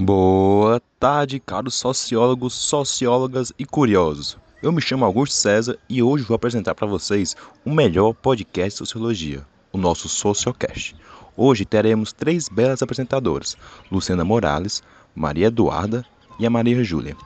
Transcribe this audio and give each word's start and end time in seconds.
Boa 0.00 0.80
tarde, 1.00 1.40
caros 1.40 1.74
sociólogos, 1.74 2.54
sociólogas 2.54 3.52
e 3.58 3.64
curiosos. 3.64 4.38
Eu 4.62 4.70
me 4.70 4.80
chamo 4.80 5.04
Augusto 5.04 5.34
César 5.34 5.76
e 5.88 6.00
hoje 6.00 6.22
vou 6.22 6.36
apresentar 6.36 6.76
para 6.76 6.86
vocês 6.86 7.34
o 7.64 7.74
melhor 7.74 8.14
podcast 8.14 8.74
de 8.74 8.78
sociologia, 8.78 9.44
o 9.72 9.76
nosso 9.76 10.08
Sociocast. 10.08 10.94
Hoje 11.36 11.64
teremos 11.64 12.12
três 12.12 12.48
belas 12.48 12.80
apresentadoras: 12.80 13.56
Luciana 13.90 14.24
Morales, 14.24 14.84
Maria 15.16 15.48
Eduarda 15.48 16.04
e 16.38 16.46
a 16.46 16.50
Maria 16.50 16.84
Júlia. 16.84 17.16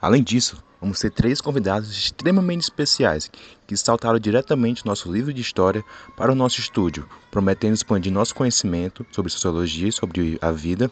Além 0.00 0.22
disso, 0.22 0.62
vamos 0.80 1.00
ter 1.00 1.10
três 1.10 1.40
convidados 1.40 1.90
extremamente 1.90 2.62
especiais 2.62 3.32
que 3.66 3.76
saltaram 3.76 4.20
diretamente 4.20 4.86
nosso 4.86 5.10
livro 5.10 5.34
de 5.34 5.40
história 5.40 5.84
para 6.16 6.30
o 6.30 6.36
nosso 6.36 6.60
estúdio, 6.60 7.04
prometendo 7.32 7.74
expandir 7.74 8.12
nosso 8.12 8.32
conhecimento 8.32 9.04
sobre 9.10 9.32
sociologia 9.32 9.88
e 9.88 9.92
sobre 9.92 10.38
a 10.40 10.52
vida 10.52 10.88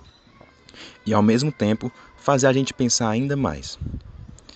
e, 1.06 1.12
ao 1.12 1.22
mesmo 1.22 1.50
tempo, 1.50 1.90
fazer 2.16 2.46
a 2.46 2.52
gente 2.52 2.74
pensar 2.74 3.08
ainda 3.08 3.36
mais. 3.36 3.78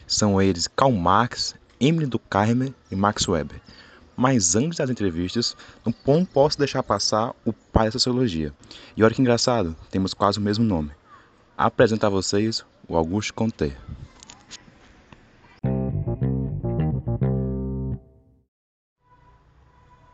São 0.06 0.40
eles 0.40 0.68
Karl 0.68 0.92
Marx, 0.92 1.54
Emily 1.80 2.06
Durkheim 2.06 2.74
e 2.90 2.96
Max 2.96 3.26
Weber. 3.26 3.60
Mas 4.16 4.54
antes 4.54 4.78
das 4.78 4.90
entrevistas, 4.90 5.56
não 5.84 6.24
posso 6.24 6.58
deixar 6.58 6.82
passar 6.82 7.34
o 7.44 7.52
pai 7.52 7.86
da 7.86 7.92
sociologia. 7.92 8.54
E 8.96 9.02
olha 9.02 9.14
que 9.14 9.20
engraçado, 9.20 9.74
temos 9.90 10.14
quase 10.14 10.38
o 10.38 10.42
mesmo 10.42 10.64
nome. 10.64 10.92
Apresentar 11.56 12.06
a 12.08 12.10
vocês 12.10 12.64
o 12.88 12.96
Augusto 12.96 13.34
Conte. 13.34 13.76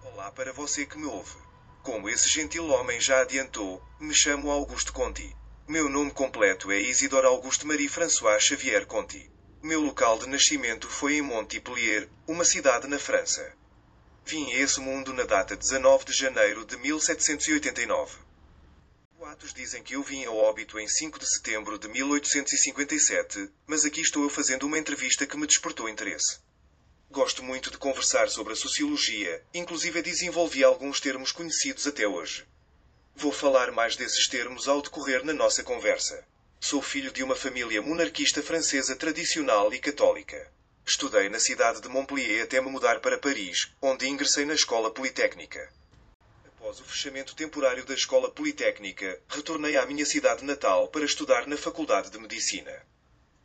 Olá 0.02 0.30
para 0.32 0.52
você 0.52 0.86
que 0.86 0.96
me 0.96 1.04
ouve. 1.06 1.36
Como 1.82 2.08
esse 2.08 2.28
gentil 2.28 2.68
homem 2.68 3.00
já 3.00 3.22
adiantou, 3.22 3.82
me 3.98 4.14
chamo 4.14 4.50
Augusto 4.50 4.92
Conti. 4.92 5.34
Meu 5.70 5.88
nome 5.88 6.10
completo 6.10 6.72
é 6.72 6.80
Isidore 6.80 7.26
Auguste 7.26 7.64
Marie 7.64 7.88
François 7.88 8.42
Xavier 8.42 8.84
Conti. 8.86 9.30
Meu 9.62 9.80
local 9.80 10.18
de 10.18 10.28
nascimento 10.28 10.88
foi 10.88 11.14
em 11.14 11.22
Montpellier, 11.22 12.08
uma 12.26 12.44
cidade 12.44 12.88
na 12.88 12.98
França. 12.98 13.56
Vim 14.24 14.50
a 14.50 14.56
esse 14.56 14.80
mundo 14.80 15.14
na 15.14 15.22
data 15.22 15.54
19 15.54 16.06
de 16.06 16.12
janeiro 16.12 16.64
de 16.64 16.76
1789. 16.76 18.18
Boatos 19.16 19.54
dizem 19.54 19.80
que 19.80 19.94
eu 19.94 20.02
vim 20.02 20.24
ao 20.24 20.36
óbito 20.36 20.76
em 20.76 20.88
5 20.88 21.20
de 21.20 21.32
setembro 21.32 21.78
de 21.78 21.86
1857, 21.86 23.48
mas 23.64 23.84
aqui 23.84 24.00
estou 24.00 24.24
eu 24.24 24.28
fazendo 24.28 24.66
uma 24.66 24.76
entrevista 24.76 25.24
que 25.24 25.36
me 25.36 25.46
despertou 25.46 25.88
interesse. 25.88 26.40
Gosto 27.08 27.44
muito 27.44 27.70
de 27.70 27.78
conversar 27.78 28.28
sobre 28.28 28.54
a 28.54 28.56
sociologia, 28.56 29.40
inclusive 29.54 30.02
desenvolvi 30.02 30.64
alguns 30.64 30.98
termos 30.98 31.30
conhecidos 31.30 31.86
até 31.86 32.08
hoje. 32.08 32.44
Vou 33.20 33.32
falar 33.32 33.70
mais 33.70 33.96
desses 33.96 34.26
termos 34.26 34.66
ao 34.66 34.80
decorrer 34.80 35.22
na 35.22 35.34
nossa 35.34 35.62
conversa. 35.62 36.26
Sou 36.58 36.80
filho 36.80 37.12
de 37.12 37.22
uma 37.22 37.36
família 37.36 37.82
monarquista 37.82 38.42
francesa 38.42 38.96
tradicional 38.96 39.74
e 39.74 39.78
católica. 39.78 40.50
Estudei 40.86 41.28
na 41.28 41.38
cidade 41.38 41.82
de 41.82 41.88
Montpellier 41.88 42.44
até 42.44 42.58
me 42.62 42.70
mudar 42.70 42.98
para 43.00 43.18
Paris, 43.18 43.70
onde 43.82 44.08
ingressei 44.08 44.46
na 44.46 44.54
Escola 44.54 44.90
Politécnica. 44.90 45.70
Após 46.46 46.80
o 46.80 46.84
fechamento 46.84 47.36
temporário 47.36 47.84
da 47.84 47.92
Escola 47.92 48.30
Politécnica, 48.30 49.20
retornei 49.28 49.76
à 49.76 49.84
minha 49.84 50.06
cidade 50.06 50.42
natal 50.42 50.88
para 50.88 51.04
estudar 51.04 51.46
na 51.46 51.58
Faculdade 51.58 52.08
de 52.08 52.16
Medicina. 52.16 52.72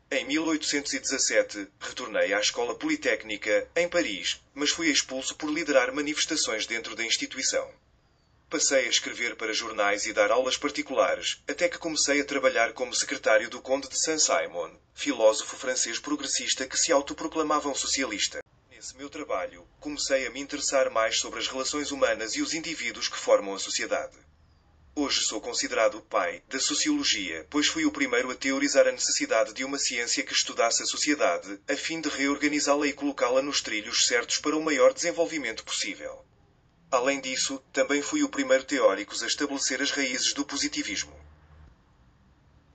Em 0.09 0.23
1817, 0.23 1.67
retornei 1.81 2.33
à 2.33 2.39
Escola 2.39 2.75
Politécnica, 2.75 3.67
em 3.75 3.89
Paris, 3.89 4.41
mas 4.53 4.69
fui 4.69 4.87
expulso 4.87 5.35
por 5.35 5.51
liderar 5.51 5.91
manifestações 5.91 6.65
dentro 6.65 6.95
da 6.95 7.03
instituição. 7.03 7.69
Passei 8.55 8.85
a 8.85 8.89
escrever 8.89 9.35
para 9.35 9.51
jornais 9.51 10.05
e 10.05 10.13
dar 10.13 10.31
aulas 10.31 10.55
particulares, 10.55 11.43
até 11.45 11.67
que 11.67 11.77
comecei 11.77 12.21
a 12.21 12.23
trabalhar 12.23 12.71
como 12.71 12.95
secretário 12.95 13.49
do 13.49 13.59
Conde 13.59 13.89
de 13.89 13.99
Saint-Simon, 13.99 14.71
filósofo 14.93 15.57
francês 15.57 15.99
progressista 15.99 16.65
que 16.65 16.77
se 16.77 16.89
autoproclamava 16.89 17.67
um 17.67 17.75
socialista. 17.75 18.41
Nesse 18.71 18.95
meu 18.95 19.09
trabalho, 19.09 19.67
comecei 19.77 20.25
a 20.25 20.29
me 20.29 20.39
interessar 20.39 20.89
mais 20.89 21.19
sobre 21.19 21.41
as 21.41 21.49
relações 21.49 21.91
humanas 21.91 22.33
e 22.37 22.41
os 22.41 22.53
indivíduos 22.53 23.09
que 23.09 23.17
formam 23.17 23.55
a 23.55 23.59
sociedade. 23.59 24.15
Hoje 24.95 25.25
sou 25.25 25.41
considerado 25.41 25.97
o 25.97 26.01
pai 26.01 26.41
da 26.47 26.57
sociologia, 26.57 27.45
pois 27.49 27.67
fui 27.67 27.85
o 27.85 27.91
primeiro 27.91 28.31
a 28.31 28.35
teorizar 28.35 28.87
a 28.87 28.93
necessidade 28.93 29.51
de 29.51 29.65
uma 29.65 29.77
ciência 29.77 30.23
que 30.23 30.31
estudasse 30.31 30.81
a 30.81 30.85
sociedade, 30.85 31.59
a 31.67 31.75
fim 31.75 31.99
de 31.99 32.07
reorganizá-la 32.07 32.87
e 32.87 32.93
colocá-la 32.93 33.41
nos 33.41 33.59
trilhos 33.59 34.07
certos 34.07 34.37
para 34.37 34.55
o 34.55 34.63
maior 34.63 34.93
desenvolvimento 34.93 35.61
possível. 35.65 36.23
Além 36.91 37.19
disso, 37.19 37.61
também 37.73 38.01
fui 38.01 38.23
o 38.23 38.29
primeiro 38.29 38.63
teórico 38.63 39.13
a 39.21 39.27
estabelecer 39.27 39.81
as 39.81 39.91
raízes 39.91 40.33
do 40.33 40.45
positivismo. 40.45 41.13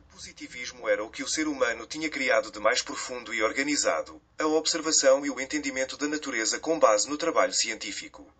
O 0.00 0.12
positivismo 0.12 0.88
era 0.88 1.03
o 1.03 1.10
que 1.10 1.22
o 1.22 1.28
ser 1.28 1.47
humano 1.47 1.87
tinha 1.87 2.10
criado 2.10 2.50
de 2.50 2.59
mais 2.59 2.82
profundo 2.82 3.32
e 3.32 3.43
organizado, 3.43 4.20
a 4.38 4.47
observação 4.47 5.25
e 5.25 5.31
o 5.31 5.41
entendimento 5.41 5.97
da 5.97 6.06
natureza 6.06 6.59
com 6.59 6.78
base 6.78 7.09
no 7.09 7.16
trabalho 7.16 7.54
científico. 7.54 8.31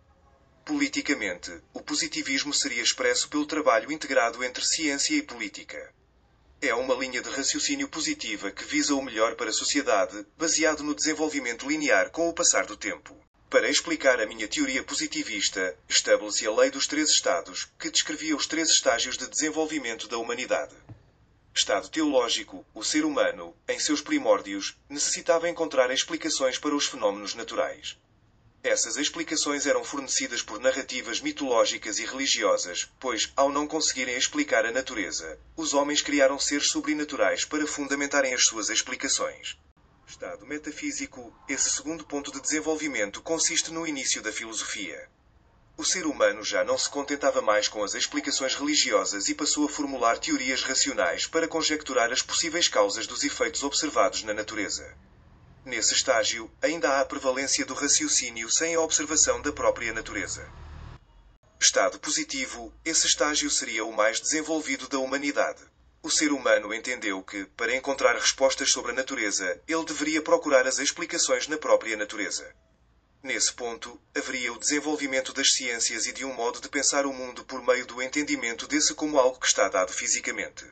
Politicamente, 0.63 1.59
o 1.73 1.81
positivismo 1.81 2.53
seria 2.53 2.83
expresso 2.83 3.27
pelo 3.27 3.47
trabalho 3.47 3.91
integrado 3.91 4.43
entre 4.43 4.63
ciência 4.63 5.15
e 5.15 5.23
política. 5.23 5.91
É 6.61 6.75
uma 6.75 6.93
linha 6.93 7.21
de 7.21 7.29
raciocínio 7.29 7.87
positiva 7.87 8.51
que 8.51 8.63
visa 8.63 8.93
o 8.93 9.01
melhor 9.01 9.35
para 9.35 9.49
a 9.49 9.53
sociedade, 9.53 10.23
baseado 10.37 10.83
no 10.83 10.93
desenvolvimento 10.93 11.67
linear 11.67 12.11
com 12.11 12.29
o 12.29 12.33
passar 12.33 12.67
do 12.67 12.77
tempo. 12.77 13.19
Para 13.51 13.69
explicar 13.69 14.21
a 14.21 14.25
minha 14.25 14.47
teoria 14.47 14.81
positivista, 14.81 15.75
estabeleci 15.89 16.47
a 16.47 16.51
lei 16.53 16.71
dos 16.71 16.87
três 16.87 17.09
estados, 17.09 17.67
que 17.77 17.89
descrevia 17.89 18.33
os 18.33 18.47
três 18.47 18.69
estágios 18.69 19.17
de 19.17 19.27
desenvolvimento 19.27 20.07
da 20.07 20.17
humanidade. 20.17 20.73
Estado 21.53 21.89
teológico, 21.89 22.65
o 22.73 22.81
ser 22.81 23.03
humano, 23.03 23.53
em 23.67 23.77
seus 23.77 23.99
primórdios, 23.99 24.77
necessitava 24.87 25.49
encontrar 25.49 25.91
explicações 25.91 26.57
para 26.57 26.73
os 26.73 26.85
fenómenos 26.85 27.35
naturais. 27.35 27.97
Essas 28.63 28.95
explicações 28.95 29.65
eram 29.65 29.83
fornecidas 29.83 30.41
por 30.41 30.57
narrativas 30.57 31.19
mitológicas 31.19 31.99
e 31.99 32.05
religiosas, 32.05 32.89
pois, 33.01 33.33
ao 33.35 33.51
não 33.51 33.67
conseguirem 33.67 34.15
explicar 34.15 34.65
a 34.65 34.71
natureza, 34.71 35.37
os 35.57 35.73
homens 35.73 36.01
criaram 36.01 36.39
seres 36.39 36.69
sobrenaturais 36.69 37.43
para 37.43 37.67
fundamentarem 37.67 38.33
as 38.33 38.45
suas 38.45 38.69
explicações. 38.69 39.57
Estado 40.11 40.45
metafísico, 40.45 41.33
esse 41.47 41.69
segundo 41.69 42.05
ponto 42.05 42.33
de 42.33 42.41
desenvolvimento 42.41 43.21
consiste 43.21 43.71
no 43.71 43.87
início 43.87 44.21
da 44.21 44.29
filosofia. 44.29 45.09
O 45.77 45.85
ser 45.85 46.05
humano 46.05 46.43
já 46.43 46.65
não 46.65 46.77
se 46.77 46.89
contentava 46.89 47.41
mais 47.41 47.69
com 47.69 47.81
as 47.81 47.93
explicações 47.93 48.53
religiosas 48.53 49.29
e 49.29 49.33
passou 49.33 49.65
a 49.65 49.69
formular 49.69 50.19
teorias 50.19 50.63
racionais 50.63 51.27
para 51.27 51.47
conjecturar 51.47 52.11
as 52.11 52.21
possíveis 52.21 52.67
causas 52.67 53.07
dos 53.07 53.23
efeitos 53.23 53.63
observados 53.63 54.21
na 54.23 54.33
natureza. 54.33 54.97
Nesse 55.63 55.93
estágio, 55.93 56.51
ainda 56.61 56.89
há 56.89 56.99
a 56.99 57.05
prevalência 57.05 57.65
do 57.65 57.73
raciocínio 57.73 58.49
sem 58.49 58.75
a 58.75 58.81
observação 58.81 59.41
da 59.41 59.53
própria 59.53 59.93
natureza. 59.93 60.45
Estado 61.57 61.97
positivo, 61.99 62.73
esse 62.83 63.07
estágio 63.07 63.49
seria 63.49 63.85
o 63.85 63.93
mais 63.93 64.19
desenvolvido 64.19 64.89
da 64.89 64.99
humanidade. 64.99 65.63
O 66.03 66.09
ser 66.09 66.31
humano 66.31 66.73
entendeu 66.73 67.21
que, 67.21 67.45
para 67.45 67.75
encontrar 67.75 68.15
respostas 68.15 68.71
sobre 68.71 68.91
a 68.91 68.95
natureza, 68.95 69.61
ele 69.67 69.85
deveria 69.85 70.21
procurar 70.21 70.65
as 70.65 70.79
explicações 70.79 71.47
na 71.47 71.57
própria 71.57 71.95
natureza. 71.95 72.55
Nesse 73.21 73.53
ponto, 73.53 74.01
haveria 74.15 74.51
o 74.51 74.57
desenvolvimento 74.57 75.31
das 75.31 75.53
ciências 75.53 76.07
e 76.07 76.11
de 76.11 76.25
um 76.25 76.33
modo 76.33 76.59
de 76.59 76.67
pensar 76.67 77.05
o 77.05 77.13
mundo 77.13 77.45
por 77.45 77.61
meio 77.61 77.85
do 77.85 78.01
entendimento 78.01 78.67
desse 78.67 78.95
como 78.95 79.19
algo 79.19 79.39
que 79.39 79.45
está 79.45 79.69
dado 79.69 79.93
fisicamente. 79.93 80.65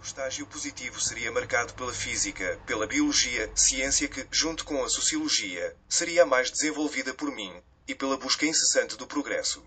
O 0.00 0.02
estágio 0.02 0.44
positivo 0.46 1.00
seria 1.00 1.30
marcado 1.30 1.74
pela 1.74 1.92
física, 1.92 2.60
pela 2.66 2.88
biologia, 2.88 3.52
ciência 3.54 4.08
que, 4.08 4.26
junto 4.32 4.64
com 4.64 4.82
a 4.82 4.88
sociologia, 4.88 5.76
seria 5.88 6.24
a 6.24 6.26
mais 6.26 6.50
desenvolvida 6.50 7.14
por 7.14 7.30
mim, 7.30 7.62
e 7.86 7.94
pela 7.94 8.16
busca 8.16 8.46
incessante 8.46 8.96
do 8.96 9.06
progresso. 9.06 9.64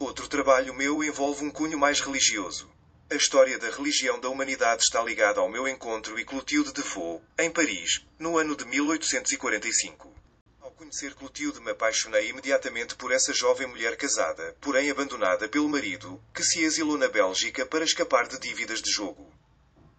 Outro 0.00 0.26
trabalho 0.28 0.72
meu 0.72 1.04
envolve 1.04 1.44
um 1.44 1.50
cunho 1.50 1.78
mais 1.78 2.00
religioso. 2.00 2.72
A 3.10 3.14
história 3.14 3.58
da 3.58 3.68
religião 3.68 4.18
da 4.18 4.30
humanidade 4.30 4.82
está 4.82 5.02
ligada 5.02 5.40
ao 5.40 5.48
meu 5.50 5.68
encontro 5.68 6.18
e 6.18 6.24
Clotilde 6.24 6.72
de 6.72 6.80
Faux, 6.80 7.22
em 7.38 7.50
Paris, 7.50 8.02
no 8.18 8.38
ano 8.38 8.56
de 8.56 8.64
1845. 8.64 10.10
Ao 10.62 10.70
conhecer 10.70 11.12
Clotilde 11.12 11.60
me 11.60 11.72
apaixonei 11.72 12.30
imediatamente 12.30 12.94
por 12.94 13.12
essa 13.12 13.34
jovem 13.34 13.66
mulher 13.66 13.94
casada, 13.94 14.56
porém 14.58 14.90
abandonada 14.90 15.46
pelo 15.50 15.68
marido, 15.68 16.18
que 16.32 16.42
se 16.42 16.62
exilou 16.62 16.96
na 16.96 17.06
Bélgica 17.06 17.66
para 17.66 17.84
escapar 17.84 18.26
de 18.26 18.40
dívidas 18.40 18.80
de 18.80 18.90
jogo. 18.90 19.30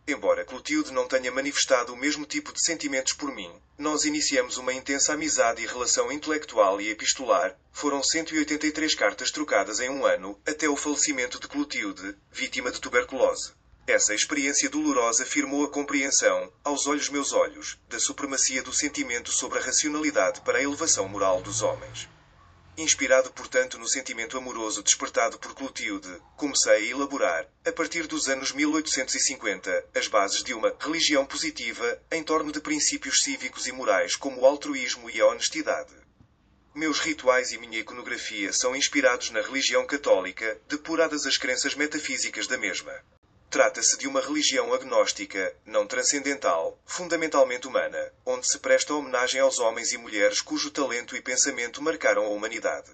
Embora 0.08 0.44
Clotilde 0.44 0.92
não 0.92 1.08
tenha 1.08 1.32
manifestado 1.32 1.94
o 1.94 1.96
mesmo 1.96 2.26
tipo 2.26 2.52
de 2.52 2.60
sentimentos 2.60 3.14
por 3.14 3.32
mim, 3.34 3.52
nós 3.78 4.04
iniciamos 4.04 4.58
uma 4.58 4.74
intensa 4.74 5.14
amizade 5.14 5.62
e 5.62 5.68
relação 5.68 6.12
intelectual 6.12 6.82
e 6.82 6.90
epistolar. 6.90 7.56
Foram 7.72 8.02
183 8.02 8.96
cartas 8.96 9.30
trocadas 9.30 9.80
em 9.80 9.90
um 9.90 10.06
ano, 10.06 10.40
até 10.46 10.68
o 10.68 10.76
falecimento 10.76 11.40
de 11.40 11.48
Clotilde, 11.48 12.16
vítima 12.32 12.72
de 12.72 12.82
tuberculose. 12.82 13.54
Essa 13.88 14.14
experiência 14.14 14.70
dolorosa 14.70 15.26
firmou 15.26 15.66
a 15.66 15.70
compreensão, 15.70 16.52
aos 16.64 16.88
olhos 16.88 17.10
meus 17.10 17.34
olhos, 17.34 17.78
da 17.88 18.00
supremacia 18.00 18.64
do 18.64 18.74
sentimento 18.74 19.32
sobre 19.32 19.60
a 19.60 19.62
racionalidade 19.62 20.42
para 20.42 20.60
a 20.60 20.64
elevação 20.64 21.08
moral 21.08 21.42
dos 21.42 21.62
homens. 21.62 22.08
Inspirado, 22.82 23.32
portanto, 23.32 23.78
no 23.78 23.88
sentimento 23.88 24.36
amoroso 24.36 24.82
despertado 24.82 25.38
por 25.38 25.54
Clotilde, 25.54 26.20
comecei 26.36 26.72
a 26.72 26.80
elaborar, 26.80 27.48
a 27.64 27.72
partir 27.72 28.08
dos 28.08 28.28
anos 28.28 28.52
1850, 28.52 29.86
as 29.94 30.08
bases 30.08 30.44
de 30.44 30.56
uma 30.56 30.76
religião 30.80 31.24
positiva, 31.24 32.02
em 32.12 32.24
torno 32.24 32.52
de 32.52 32.60
princípios 32.60 33.22
cívicos 33.22 33.68
e 33.68 33.72
morais 33.72 34.16
como 34.16 34.42
o 34.42 34.46
altruísmo 34.48 35.12
e 35.12 35.22
a 35.22 35.28
honestidade. 35.28 35.94
Meus 36.74 37.00
rituais 37.00 37.52
e 37.52 37.60
minha 37.60 37.78
iconografia 37.78 38.52
são 38.52 38.76
inspirados 38.76 39.30
na 39.30 39.42
religião 39.42 39.86
católica, 39.86 40.60
depuradas 40.68 41.28
as 41.28 41.38
crenças 41.38 41.76
metafísicas 41.76 42.48
da 42.48 42.58
mesma. 42.58 42.92
Trata-se 43.52 43.98
de 43.98 44.08
uma 44.08 44.22
religião 44.22 44.74
agnóstica, 44.74 45.54
não 45.66 45.86
transcendental, 45.86 46.80
fundamentalmente 46.86 47.68
humana, 47.68 48.14
onde 48.26 48.48
se 48.48 48.58
presta 48.58 48.94
homenagem 48.94 49.42
aos 49.42 49.60
homens 49.60 49.92
e 49.92 49.98
mulheres 49.98 50.40
cujo 50.40 50.72
talento 50.72 51.18
e 51.18 51.22
pensamento 51.22 51.82
marcaram 51.82 52.24
a 52.24 52.30
humanidade. 52.30 52.90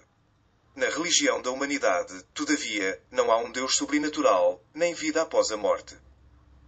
Na 0.76 0.88
religião 0.88 1.44
da 1.44 1.52
humanidade, 1.52 2.24
todavia, 2.34 3.00
não 3.12 3.32
há 3.32 3.38
um 3.38 3.52
Deus 3.52 3.76
sobrenatural, 3.76 4.60
nem 4.74 4.96
vida 4.96 5.22
após 5.22 5.52
a 5.52 5.58
morte. 5.58 5.96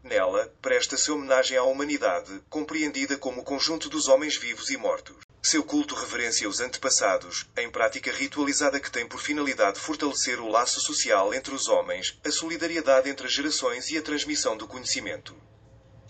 Nela, 0.04 0.54
presta-se 0.62 1.10
homenagem 1.10 1.58
à 1.58 1.64
humanidade, 1.64 2.44
compreendida 2.48 3.18
como 3.18 3.42
o 3.42 3.44
conjunto 3.44 3.90
dos 3.90 4.08
homens 4.08 4.38
vivos 4.38 4.70
e 4.70 4.78
mortos. 4.78 5.18
Seu 5.42 5.64
culto 5.64 5.96
reverencia 5.96 6.50
os 6.50 6.60
antepassados, 6.60 7.46
em 7.56 7.72
prática 7.72 8.12
ritualizada 8.12 8.78
que 8.78 8.92
tem 8.92 9.08
por 9.08 9.22
finalidade 9.22 9.80
fortalecer 9.80 10.40
o 10.40 10.50
laço 10.50 10.82
social 10.82 11.34
entre 11.34 11.56
os 11.56 11.70
homens, 11.70 12.20
a 12.26 12.30
solidariedade 12.30 13.10
entre 13.10 13.26
as 13.26 13.32
gerações 13.32 13.90
e 13.90 13.98
a 13.98 14.02
transmissão 14.02 14.58
do 14.58 14.68
conhecimento. 14.68 15.34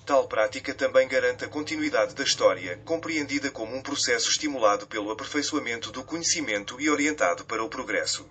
Tal 0.04 0.28
prática 0.28 0.74
também 0.74 1.08
garante 1.08 1.46
a 1.46 1.48
continuidade 1.48 2.16
da 2.16 2.24
história, 2.24 2.82
compreendida 2.84 3.52
como 3.52 3.76
um 3.76 3.84
processo 3.84 4.32
estimulado 4.32 4.88
pelo 4.88 5.12
aperfeiçoamento 5.12 5.92
do 5.92 6.04
conhecimento 6.04 6.82
e 6.82 6.90
orientado 6.90 7.46
para 7.46 7.64
o 7.64 7.70
progresso. 7.70 8.28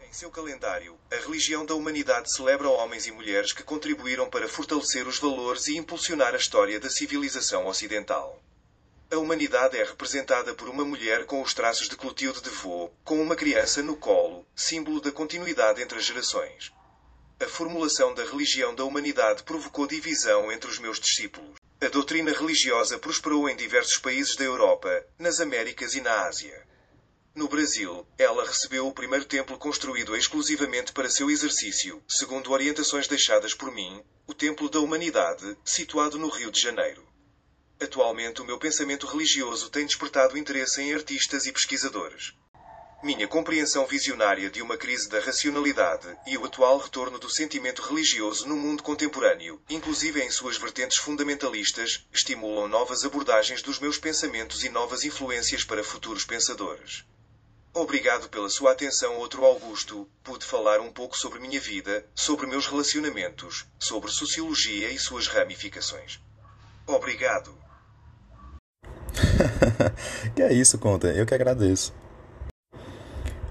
Em 0.00 0.10
seu 0.10 0.30
calendário, 0.30 0.98
a 1.12 1.16
religião 1.16 1.66
da 1.66 1.74
humanidade 1.74 2.32
celebra 2.32 2.70
homens 2.70 3.06
e 3.06 3.12
mulheres 3.12 3.52
que 3.52 3.62
contribuíram 3.62 4.30
para 4.30 4.48
fortalecer 4.48 5.06
os 5.06 5.18
valores 5.18 5.66
e 5.66 5.76
impulsionar 5.76 6.32
a 6.32 6.38
história 6.38 6.80
da 6.80 6.88
civilização 6.88 7.66
ocidental. 7.66 8.42
A 9.08 9.16
humanidade 9.18 9.78
é 9.78 9.84
representada 9.84 10.52
por 10.52 10.68
uma 10.68 10.84
mulher 10.84 11.26
com 11.26 11.40
os 11.40 11.54
traços 11.54 11.88
de 11.88 11.96
Clotilde 11.96 12.42
de 12.42 12.50
Vaux, 12.50 12.90
com 13.04 13.22
uma 13.22 13.36
criança 13.36 13.80
no 13.80 13.94
colo, 13.94 14.44
símbolo 14.52 15.00
da 15.00 15.12
continuidade 15.12 15.80
entre 15.80 15.98
as 15.98 16.04
gerações. 16.04 16.72
A 17.38 17.46
formulação 17.46 18.12
da 18.14 18.24
religião 18.24 18.74
da 18.74 18.82
humanidade 18.82 19.44
provocou 19.44 19.86
divisão 19.86 20.50
entre 20.50 20.68
os 20.68 20.80
meus 20.80 20.98
discípulos. 20.98 21.54
A 21.80 21.86
doutrina 21.86 22.32
religiosa 22.32 22.98
prosperou 22.98 23.48
em 23.48 23.54
diversos 23.54 23.96
países 23.96 24.34
da 24.34 24.42
Europa, 24.42 25.06
nas 25.16 25.38
Américas 25.38 25.94
e 25.94 26.00
na 26.00 26.26
Ásia. 26.26 26.66
No 27.32 27.46
Brasil, 27.46 28.04
ela 28.18 28.44
recebeu 28.44 28.88
o 28.88 28.92
primeiro 28.92 29.24
templo 29.24 29.56
construído 29.56 30.16
exclusivamente 30.16 30.92
para 30.92 31.08
seu 31.08 31.30
exercício, 31.30 32.02
segundo 32.08 32.50
orientações 32.50 33.06
deixadas 33.06 33.54
por 33.54 33.70
mim, 33.70 34.02
o 34.26 34.34
Templo 34.34 34.68
da 34.68 34.80
Humanidade, 34.80 35.56
situado 35.64 36.18
no 36.18 36.28
Rio 36.28 36.50
de 36.50 36.60
Janeiro. 36.60 37.06
Atualmente 37.78 38.40
o 38.40 38.44
meu 38.44 38.58
pensamento 38.58 39.06
religioso 39.06 39.68
tem 39.68 39.84
despertado 39.84 40.38
interesse 40.38 40.80
em 40.80 40.94
artistas 40.94 41.44
e 41.44 41.52
pesquisadores. 41.52 42.32
Minha 43.02 43.28
compreensão 43.28 43.86
visionária 43.86 44.48
de 44.48 44.62
uma 44.62 44.78
crise 44.78 45.10
da 45.10 45.20
racionalidade 45.20 46.08
e 46.26 46.38
o 46.38 46.44
atual 46.46 46.78
retorno 46.78 47.18
do 47.18 47.28
sentimento 47.28 47.82
religioso 47.82 48.48
no 48.48 48.56
mundo 48.56 48.82
contemporâneo, 48.82 49.62
inclusive 49.68 50.22
em 50.22 50.30
suas 50.30 50.56
vertentes 50.56 50.96
fundamentalistas, 50.96 52.06
estimulam 52.10 52.66
novas 52.66 53.04
abordagens 53.04 53.60
dos 53.60 53.78
meus 53.78 53.98
pensamentos 53.98 54.64
e 54.64 54.70
novas 54.70 55.04
influências 55.04 55.62
para 55.62 55.84
futuros 55.84 56.24
pensadores. 56.24 57.04
Obrigado 57.74 58.30
pela 58.30 58.48
sua 58.48 58.72
atenção, 58.72 59.18
outro 59.18 59.44
Augusto. 59.44 60.08
Pude 60.24 60.46
falar 60.46 60.80
um 60.80 60.90
pouco 60.90 61.14
sobre 61.14 61.38
minha 61.38 61.60
vida, 61.60 62.08
sobre 62.14 62.46
meus 62.46 62.66
relacionamentos, 62.66 63.66
sobre 63.78 64.10
sociologia 64.10 64.90
e 64.90 64.98
suas 64.98 65.28
ramificações. 65.28 66.18
Obrigado. 66.86 67.65
que 70.34 70.42
é 70.42 70.52
isso, 70.52 70.78
Conta. 70.78 71.08
Eu 71.08 71.26
que 71.26 71.34
agradeço. 71.34 71.92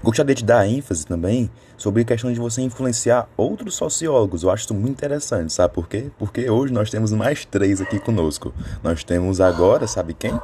Gostaria 0.02 0.34
de 0.34 0.44
dar 0.44 0.68
ênfase 0.68 1.04
também 1.04 1.50
sobre 1.76 2.02
a 2.02 2.04
questão 2.04 2.32
de 2.32 2.38
você 2.38 2.62
influenciar 2.62 3.28
outros 3.36 3.74
sociólogos. 3.74 4.42
Eu 4.42 4.50
acho 4.50 4.64
isso 4.64 4.74
muito 4.74 4.92
interessante, 4.92 5.52
sabe 5.52 5.74
por 5.74 5.88
quê? 5.88 6.10
Porque 6.18 6.48
hoje 6.48 6.72
nós 6.72 6.90
temos 6.90 7.12
mais 7.12 7.44
três 7.44 7.80
aqui 7.80 7.98
conosco. 7.98 8.54
Nós 8.82 9.02
temos 9.02 9.40
agora, 9.40 9.86
sabe 9.86 10.14
quem? 10.14 10.38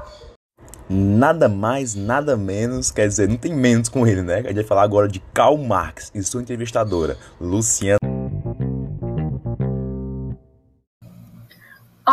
Nada 0.91 1.49
mais, 1.49 1.95
nada 1.95 2.37
menos, 2.37 2.91
quer 2.91 3.07
dizer, 3.07 3.29
não 3.29 3.37
tem 3.37 3.55
menos 3.55 3.89
com 3.89 4.07
ele, 4.07 4.23
né? 4.23 4.39
A 4.39 4.43
gente 4.43 4.57
vai 4.57 4.65
falar 4.65 4.83
agora 4.83 5.09
de 5.09 5.21
Karl 5.33 5.57
Marx 5.57 6.11
e 6.15 6.23
sua 6.23 6.43
entrevistadora, 6.43 7.17
Luciana. 7.41 8.02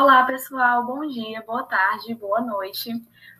Olá, 0.02 0.24
pessoal. 0.24 0.86
Bom 0.86 1.06
dia, 1.08 1.44
boa 1.46 1.64
tarde, 1.64 2.16
boa 2.16 2.40
noite. 2.40 2.90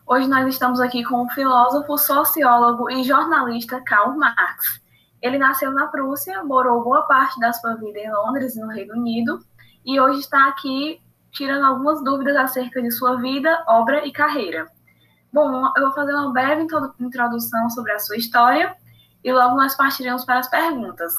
Hoje 0.06 0.28
nós 0.28 0.46
estamos 0.46 0.78
aqui 0.78 1.02
com 1.02 1.24
o 1.24 1.28
filósofo, 1.30 1.96
sociólogo 1.96 2.90
e 2.90 3.02
jornalista 3.02 3.80
Karl 3.80 4.14
Marx. 4.14 4.78
Ele 5.22 5.38
nasceu 5.38 5.72
na 5.72 5.86
Prússia, 5.86 6.44
morou 6.44 6.84
boa 6.84 7.04
parte 7.04 7.40
da 7.40 7.50
sua 7.50 7.76
vida 7.76 7.98
em 7.98 8.12
Londres, 8.12 8.56
no 8.56 8.68
Reino 8.68 8.92
Unido, 8.92 9.42
e 9.86 9.98
hoje 9.98 10.20
está 10.20 10.48
aqui 10.48 11.00
tirando 11.32 11.64
algumas 11.64 12.04
dúvidas 12.04 12.36
acerca 12.36 12.82
de 12.82 12.90
sua 12.90 13.16
vida, 13.16 13.64
obra 13.66 14.06
e 14.06 14.12
carreira. 14.12 14.70
Bom, 15.32 15.64
eu 15.74 15.84
vou 15.84 15.94
fazer 15.94 16.12
uma 16.12 16.30
breve 16.30 16.66
introdução 17.00 17.70
sobre 17.70 17.92
a 17.92 17.98
sua 17.98 18.18
história 18.18 18.76
e 19.24 19.32
logo 19.32 19.56
nós 19.56 19.74
partiremos 19.74 20.26
para 20.26 20.40
as 20.40 20.50
perguntas. 20.50 21.14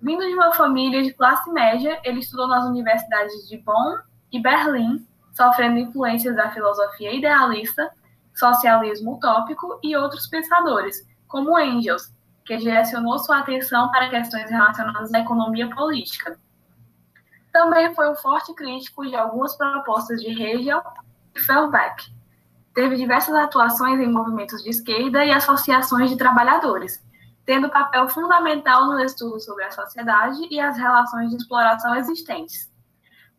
Vindo 0.00 0.26
de 0.26 0.34
uma 0.34 0.52
família 0.52 1.04
de 1.04 1.14
classe 1.14 1.48
média, 1.52 2.00
ele 2.02 2.18
estudou 2.18 2.48
nas 2.48 2.64
universidades 2.64 3.48
de 3.48 3.58
Bonn 3.58 4.10
e 4.32 4.40
Berlim, 4.40 5.06
sofrendo 5.32 5.78
influências 5.78 6.34
da 6.34 6.50
filosofia 6.50 7.12
idealista, 7.12 7.90
socialismo 8.34 9.14
utópico 9.14 9.78
e 9.82 9.96
outros 9.96 10.26
pensadores, 10.26 11.06
como 11.28 11.58
Engels, 11.58 12.10
que 12.44 12.56
direcionou 12.56 13.18
sua 13.18 13.38
atenção 13.38 13.90
para 13.90 14.08
questões 14.08 14.50
relacionadas 14.50 15.12
à 15.12 15.20
economia 15.20 15.68
política. 15.70 16.38
Também 17.52 17.94
foi 17.94 18.10
um 18.10 18.14
forte 18.16 18.54
crítico 18.54 19.06
de 19.06 19.14
algumas 19.14 19.54
propostas 19.54 20.20
de 20.20 20.28
Hegel 20.28 20.82
e 21.34 21.40
Feuerbach. 21.40 22.10
Teve 22.74 22.96
diversas 22.96 23.34
atuações 23.34 24.00
em 24.00 24.10
movimentos 24.10 24.62
de 24.62 24.70
esquerda 24.70 25.24
e 25.24 25.30
associações 25.30 26.10
de 26.10 26.16
trabalhadores, 26.16 27.04
tendo 27.44 27.68
papel 27.68 28.08
fundamental 28.08 28.86
no 28.86 28.98
estudo 29.00 29.38
sobre 29.38 29.64
a 29.64 29.70
sociedade 29.70 30.46
e 30.50 30.58
as 30.58 30.78
relações 30.78 31.28
de 31.30 31.36
exploração 31.36 31.94
existentes. 31.94 32.71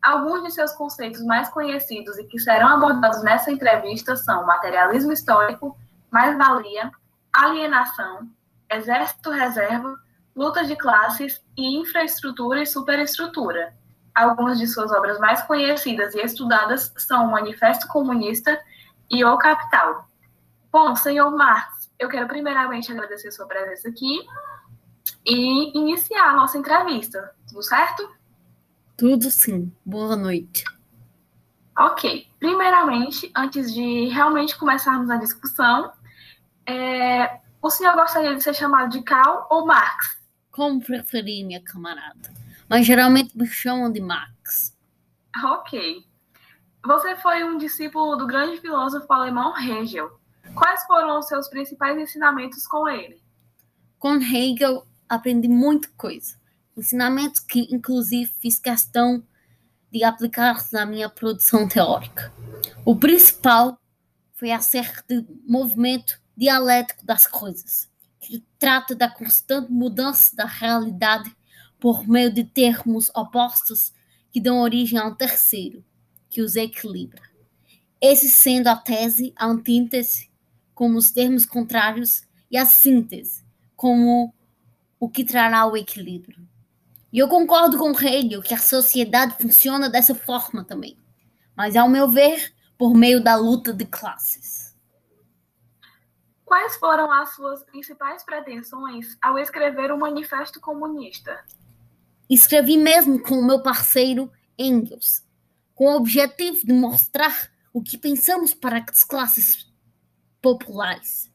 Alguns 0.04 0.42
de 0.42 0.50
seus 0.50 0.72
conceitos 0.72 1.24
mais 1.24 1.48
conhecidos 1.48 2.18
e 2.18 2.24
que 2.24 2.38
serão 2.38 2.68
abordados 2.68 3.22
nessa 3.22 3.50
entrevista 3.50 4.14
são 4.14 4.44
materialismo 4.44 5.12
histórico, 5.12 5.78
mais-valia, 6.10 6.92
alienação, 7.32 8.28
exército-reserva, 8.70 9.96
luta 10.36 10.62
de 10.62 10.76
classes 10.76 11.42
e 11.56 11.80
infraestrutura 11.80 12.60
e 12.60 12.66
superestrutura. 12.66 13.74
Algumas 14.14 14.58
de 14.58 14.66
suas 14.66 14.92
obras 14.92 15.18
mais 15.18 15.40
conhecidas 15.44 16.14
e 16.14 16.20
estudadas 16.20 16.92
são 16.98 17.24
o 17.24 17.30
Manifesto 17.30 17.88
Comunista 17.88 18.60
e 19.10 19.24
O 19.24 19.38
Capital. 19.38 20.06
Bom, 20.70 20.94
senhor 20.94 21.30
Marx, 21.34 21.90
eu 21.98 22.10
quero 22.10 22.28
primeiramente 22.28 22.92
agradecer 22.92 23.32
sua 23.32 23.46
presença 23.46 23.88
aqui 23.88 24.20
e 25.24 25.78
iniciar 25.78 26.28
a 26.28 26.34
nossa 26.34 26.58
entrevista, 26.58 27.34
tudo 27.48 27.62
certo? 27.62 28.06
Tudo 28.96 29.28
sim. 29.28 29.72
Boa 29.84 30.14
noite. 30.14 30.62
Ok. 31.76 32.28
Primeiramente, 32.38 33.30
antes 33.34 33.74
de 33.74 34.06
realmente 34.08 34.56
começarmos 34.56 35.10
a 35.10 35.16
discussão, 35.16 35.92
é, 36.64 37.40
o 37.60 37.70
senhor 37.70 37.94
gostaria 37.96 38.34
de 38.36 38.42
ser 38.42 38.54
chamado 38.54 38.90
de 38.90 39.02
Karl 39.02 39.46
ou 39.50 39.66
Marx? 39.66 40.22
Como 40.52 40.80
preferir, 40.80 41.44
minha 41.44 41.60
camarada. 41.60 42.32
Mas 42.68 42.86
geralmente 42.86 43.36
me 43.36 43.46
chamam 43.46 43.90
de 43.90 44.00
Marx. 44.00 44.76
Ok. 45.44 46.06
Você 46.86 47.16
foi 47.16 47.42
um 47.42 47.58
discípulo 47.58 48.14
do 48.14 48.28
grande 48.28 48.60
filósofo 48.60 49.12
alemão 49.12 49.58
Hegel. 49.58 50.20
Quais 50.54 50.84
foram 50.86 51.18
os 51.18 51.26
seus 51.26 51.48
principais 51.48 51.98
ensinamentos 51.98 52.64
com 52.64 52.88
ele? 52.88 53.20
Com 53.98 54.14
Hegel, 54.14 54.86
aprendi 55.08 55.48
muita 55.48 55.88
coisa 55.96 56.43
ensinamentos 56.76 57.40
que, 57.40 57.68
inclusive, 57.70 58.32
fiz 58.40 58.58
questão 58.58 59.22
de 59.90 60.02
aplicar 60.02 60.66
na 60.72 60.84
minha 60.84 61.08
produção 61.08 61.68
teórica. 61.68 62.32
O 62.84 62.96
principal 62.96 63.78
foi 64.32 64.50
acerca 64.50 65.04
do 65.08 65.26
movimento 65.46 66.20
dialético 66.36 67.06
das 67.06 67.26
coisas, 67.26 67.88
que 68.20 68.44
trata 68.58 68.94
da 68.94 69.08
constante 69.08 69.70
mudança 69.70 70.34
da 70.34 70.46
realidade 70.46 71.34
por 71.78 72.08
meio 72.08 72.32
de 72.32 72.42
termos 72.42 73.10
opostos 73.14 73.92
que 74.32 74.40
dão 74.40 74.60
origem 74.60 74.98
a 74.98 75.06
um 75.06 75.14
terceiro, 75.14 75.84
que 76.28 76.42
os 76.42 76.56
equilibra. 76.56 77.22
Esse 78.00 78.28
sendo 78.28 78.68
a 78.68 78.76
tese, 78.76 79.32
a 79.36 79.46
antítese, 79.46 80.28
como 80.74 80.98
os 80.98 81.12
termos 81.12 81.46
contrários, 81.46 82.22
e 82.50 82.56
a 82.56 82.66
síntese 82.66 83.44
como 83.76 84.34
o 84.98 85.08
que 85.08 85.24
trará 85.24 85.66
o 85.66 85.76
equilíbrio. 85.76 86.48
E 87.14 87.18
eu 87.20 87.28
concordo 87.28 87.78
com 87.78 87.92
Hegel 87.92 88.42
que 88.42 88.52
a 88.52 88.58
sociedade 88.58 89.36
funciona 89.40 89.88
dessa 89.88 90.16
forma 90.16 90.64
também, 90.64 90.98
mas, 91.56 91.76
ao 91.76 91.88
meu 91.88 92.10
ver, 92.10 92.52
por 92.76 92.92
meio 92.92 93.22
da 93.22 93.36
luta 93.36 93.72
de 93.72 93.86
classes. 93.86 94.76
Quais 96.44 96.74
foram 96.74 97.12
as 97.12 97.32
suas 97.36 97.62
principais 97.62 98.24
pretensões 98.24 99.16
ao 99.22 99.38
escrever 99.38 99.92
o 99.92 99.96
Manifesto 99.96 100.60
Comunista? 100.60 101.38
Escrevi 102.28 102.76
mesmo 102.76 103.22
com 103.22 103.36
o 103.36 103.46
meu 103.46 103.62
parceiro 103.62 104.28
Engels, 104.58 105.24
com 105.72 105.92
o 105.92 105.96
objetivo 105.96 106.66
de 106.66 106.72
mostrar 106.72 107.48
o 107.72 107.80
que 107.80 107.96
pensamos 107.96 108.52
para 108.52 108.84
as 108.90 109.04
classes 109.04 109.72
populares, 110.42 111.32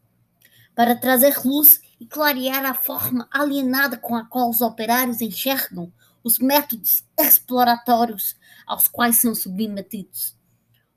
para 0.75 0.93
trazer 0.93 1.39
luz 1.45 1.79
e 1.99 2.05
clarear 2.05 2.65
a 2.65 2.73
forma 2.73 3.27
alienada 3.31 3.97
com 3.97 4.15
a 4.15 4.25
qual 4.25 4.49
os 4.49 4.61
operários 4.61 5.21
enxergam 5.21 5.91
os 6.23 6.39
métodos 6.39 7.03
exploratórios 7.17 8.35
aos 8.65 8.87
quais 8.87 9.19
são 9.19 9.33
submetidos. 9.35 10.37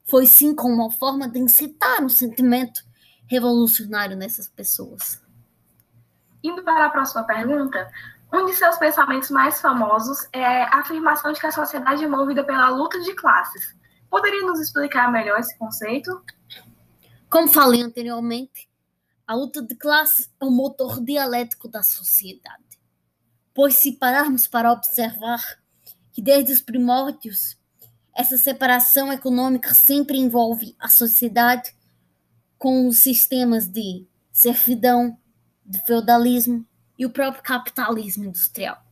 Foi 0.05 0.27
sim 0.27 0.55
como 0.55 0.75
uma 0.75 0.91
forma 0.91 1.29
de 1.29 1.39
incitar 1.39 2.03
um 2.03 2.09
sentimento 2.09 2.85
revolucionário 3.27 4.17
nessas 4.17 4.49
pessoas. 4.49 5.23
Indo 6.43 6.63
para 6.63 6.87
a 6.87 6.91
próxima 6.91 7.25
pergunta, 7.25 7.91
um 8.33 8.47
de 8.47 8.55
seus 8.55 8.77
pensamentos 8.79 9.31
mais 9.31 9.61
famosos 9.61 10.27
é 10.33 10.65
a 10.65 10.81
afirmação 10.81 11.33
de 11.33 11.41
que 11.41 11.47
a 11.47 11.53
sociedade 11.53 12.05
é 12.05 12.09
movida 12.09 12.43
pela 12.43 12.69
luta 12.71 13.01
de 13.01 13.15
classes. 13.15 13.75
Poderia 14.11 14.43
nos 14.43 14.61
explicar 14.61 15.11
melhor 15.11 15.39
esse 15.39 15.57
conceito? 15.57 16.23
Como 17.31 17.49
falei 17.49 17.81
anteriormente, 17.81 18.69
a 19.27 19.35
luta 19.35 19.63
de 19.63 19.75
classes 19.75 20.31
é 20.41 20.45
o 20.45 20.51
motor 20.51 21.03
dialético 21.03 21.69
da 21.69 21.83
sociedade. 21.83 22.81
Pois, 23.55 23.77
se 23.77 23.93
pararmos 23.93 24.47
para 24.47 24.73
observar 24.73 25.61
que 26.13 26.23
desde 26.23 26.53
os 26.53 26.61
primórdios 26.61 27.57
essa 28.15 28.37
separação 28.37 29.13
econômica 29.13 29.73
sempre 29.73 30.19
envolve 30.19 30.77
a 30.79 30.89
sociedade 30.89 31.75
com 32.59 32.87
os 32.87 32.99
sistemas 32.99 33.67
de 33.67 34.07
servidão, 34.31 35.19
de 35.65 35.81
feudalismo 35.81 36.67
e 36.99 37.07
o 37.07 37.11
próprio 37.11 37.43
capitalismo 37.43 38.25
industrial. 38.25 38.85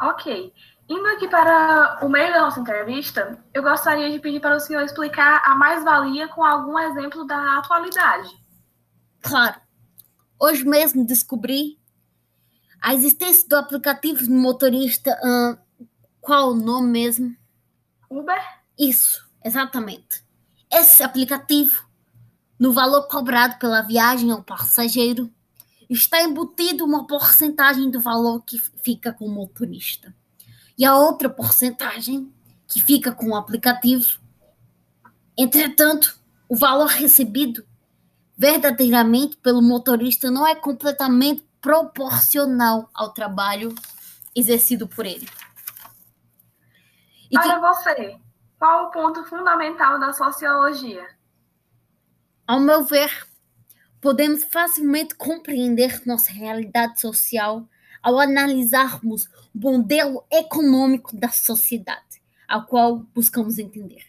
Ok. 0.00 0.52
Indo 0.88 1.06
aqui 1.08 1.26
para 1.26 1.98
o 2.02 2.08
meio 2.08 2.32
da 2.32 2.42
nossa 2.42 2.60
entrevista, 2.60 3.42
eu 3.52 3.60
gostaria 3.60 4.08
de 4.08 4.20
pedir 4.20 4.38
para 4.38 4.56
o 4.56 4.60
senhor 4.60 4.82
explicar 4.82 5.42
a 5.44 5.56
mais-valia 5.56 6.28
com 6.28 6.44
algum 6.44 6.78
exemplo 6.78 7.26
da 7.26 7.58
atualidade. 7.58 8.30
Claro. 9.20 9.60
Hoje 10.38 10.64
mesmo 10.64 11.04
descobri 11.04 11.80
a 12.80 12.94
existência 12.94 13.48
do 13.48 13.56
aplicativo 13.56 14.30
motorista. 14.30 15.18
Hum, 15.24 15.56
qual 16.20 16.50
o 16.50 16.54
nome 16.54 16.88
mesmo? 16.88 17.36
Uber? 18.08 18.40
Isso, 18.78 19.28
exatamente. 19.44 20.24
Esse 20.70 21.02
aplicativo, 21.02 21.84
no 22.56 22.72
valor 22.72 23.08
cobrado 23.08 23.58
pela 23.58 23.82
viagem 23.82 24.30
ao 24.30 24.44
passageiro, 24.44 25.32
está 25.90 26.22
embutido 26.22 26.84
uma 26.84 27.08
porcentagem 27.08 27.90
do 27.90 28.00
valor 28.00 28.44
que 28.44 28.60
fica 28.84 29.12
com 29.12 29.24
o 29.24 29.34
motorista 29.34 30.14
e 30.78 30.84
a 30.84 30.96
outra 30.96 31.28
porcentagem 31.28 32.32
que 32.66 32.82
fica 32.82 33.12
com 33.12 33.30
o 33.30 33.36
aplicativo. 33.36 34.18
Entretanto, 35.36 36.18
o 36.48 36.56
valor 36.56 36.88
recebido 36.88 37.66
verdadeiramente 38.36 39.36
pelo 39.38 39.62
motorista 39.62 40.30
não 40.30 40.46
é 40.46 40.54
completamente 40.54 41.46
proporcional 41.60 42.90
ao 42.94 43.12
trabalho 43.12 43.74
exercido 44.34 44.86
por 44.86 45.06
ele. 45.06 45.26
E 47.30 47.34
Para 47.34 47.54
que... 47.54 47.60
você, 47.60 48.20
qual 48.58 48.86
o 48.86 48.90
ponto 48.90 49.24
fundamental 49.24 49.98
da 49.98 50.12
sociologia? 50.12 51.06
Ao 52.46 52.60
meu 52.60 52.84
ver, 52.84 53.26
podemos 54.00 54.44
facilmente 54.44 55.14
compreender 55.14 56.02
nossa 56.06 56.30
realidade 56.30 57.00
social 57.00 57.66
ao 58.06 58.20
analisarmos 58.20 59.28
o 59.52 59.58
modelo 59.58 60.24
econômico 60.30 61.16
da 61.16 61.28
sociedade, 61.28 62.22
a 62.46 62.60
qual 62.60 62.98
buscamos 63.12 63.58
entender. 63.58 64.06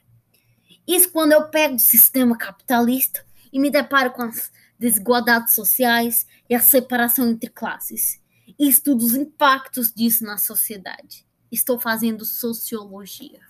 Isso 0.88 1.12
quando 1.12 1.32
eu 1.32 1.50
pego 1.50 1.78
o 1.78 1.80
sistema 1.80 2.38
capitalista 2.38 3.26
e 3.52 3.60
me 3.60 3.72
deparo 3.72 4.12
com 4.12 4.22
as 4.22 4.52
desigualdades 4.78 5.56
sociais 5.56 6.28
e 6.48 6.54
a 6.54 6.60
separação 6.60 7.28
entre 7.28 7.50
classes. 7.50 8.22
E 8.60 8.70
estudo 8.70 9.04
os 9.04 9.16
impactos 9.16 9.92
disso 9.92 10.24
na 10.24 10.38
sociedade. 10.38 11.26
Estou 11.52 11.80
fazendo 11.80 12.24
sociologia. 12.24 13.42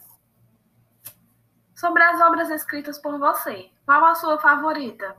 Sobre 1.75 2.03
as 2.03 2.21
obras 2.21 2.49
escritas 2.49 2.97
por 2.97 3.19
você, 3.19 3.69
qual 3.85 4.05
a 4.05 4.15
sua 4.15 4.39
favorita? 4.39 5.13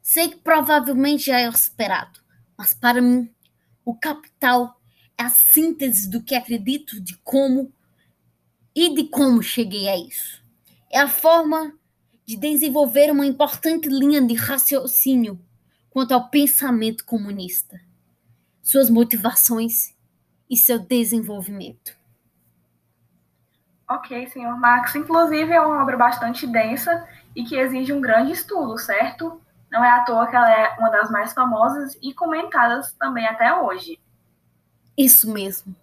Sei 0.00 0.28
que 0.28 0.36
provavelmente 0.36 1.24
já 1.24 1.40
é 1.40 1.48
esperado, 1.48 2.20
mas 2.56 2.72
para 2.72 3.02
mim 3.02 3.34
o 3.86 3.94
capital 3.94 4.80
é 5.16 5.22
a 5.22 5.30
síntese 5.30 6.10
do 6.10 6.20
que 6.20 6.34
acredito 6.34 7.00
de 7.00 7.16
como 7.18 7.72
e 8.74 8.92
de 8.92 9.04
como 9.04 9.40
cheguei 9.40 9.88
a 9.88 9.96
isso. 9.96 10.44
É 10.90 10.98
a 10.98 11.08
forma 11.08 11.72
de 12.26 12.36
desenvolver 12.36 13.12
uma 13.12 13.24
importante 13.24 13.88
linha 13.88 14.20
de 14.20 14.34
raciocínio 14.34 15.40
quanto 15.88 16.12
ao 16.12 16.28
pensamento 16.28 17.04
comunista, 17.04 17.80
suas 18.60 18.90
motivações 18.90 19.94
e 20.50 20.56
seu 20.56 20.80
desenvolvimento. 20.80 21.96
Ok, 23.88 24.26
senhor 24.30 24.58
Marx. 24.58 24.96
Inclusive, 24.96 25.52
é 25.52 25.60
uma 25.60 25.80
obra 25.80 25.96
bastante 25.96 26.44
densa 26.44 27.08
e 27.36 27.44
que 27.44 27.54
exige 27.54 27.92
um 27.92 28.00
grande 28.00 28.32
estudo, 28.32 28.76
certo? 28.76 29.40
Não 29.76 29.84
é 29.84 29.90
à 29.90 30.00
toa 30.06 30.26
que 30.26 30.34
ela 30.34 30.50
é 30.50 30.74
uma 30.78 30.88
das 30.88 31.10
mais 31.10 31.34
famosas 31.34 31.98
e 32.00 32.14
comentadas 32.14 32.94
também 32.94 33.26
até 33.26 33.54
hoje. 33.54 34.00
Isso 34.96 35.30
mesmo. 35.30 35.76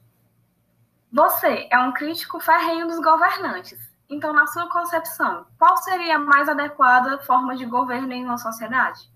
Você 1.11 1.67
é 1.69 1.77
um 1.77 1.93
crítico 1.93 2.39
ferrenho 2.39 2.87
dos 2.87 2.99
governantes. 2.99 3.77
Então, 4.09 4.33
na 4.33 4.47
sua 4.47 4.67
concepção, 4.67 5.45
qual 5.59 5.77
seria 5.77 6.15
a 6.15 6.19
mais 6.19 6.49
adequada 6.49 7.19
forma 7.19 7.55
de 7.55 7.67
governo 7.67 8.11
em 8.11 8.25
uma 8.25 8.39
sociedade? 8.39 9.07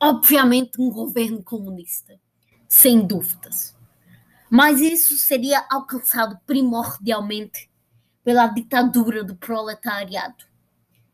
Obviamente, 0.00 0.80
um 0.80 0.90
governo 0.90 1.42
comunista, 1.42 2.18
sem 2.66 3.06
dúvidas. 3.06 3.76
Mas 4.48 4.80
isso 4.80 5.18
seria 5.18 5.66
alcançado 5.70 6.40
primordialmente 6.46 7.70
pela 8.24 8.46
ditadura 8.46 9.22
do 9.22 9.36
proletariado, 9.36 10.46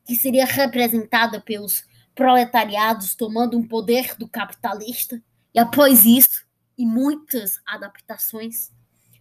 que 0.04 0.14
seria 0.14 0.46
representada 0.46 1.40
pelos 1.40 1.89
proletariados 2.14 3.14
tomando 3.14 3.56
um 3.56 3.66
poder 3.66 4.14
do 4.16 4.28
capitalista, 4.28 5.22
e 5.54 5.58
após 5.58 6.04
isso, 6.04 6.44
e 6.76 6.86
muitas 6.86 7.60
adaptações 7.66 8.70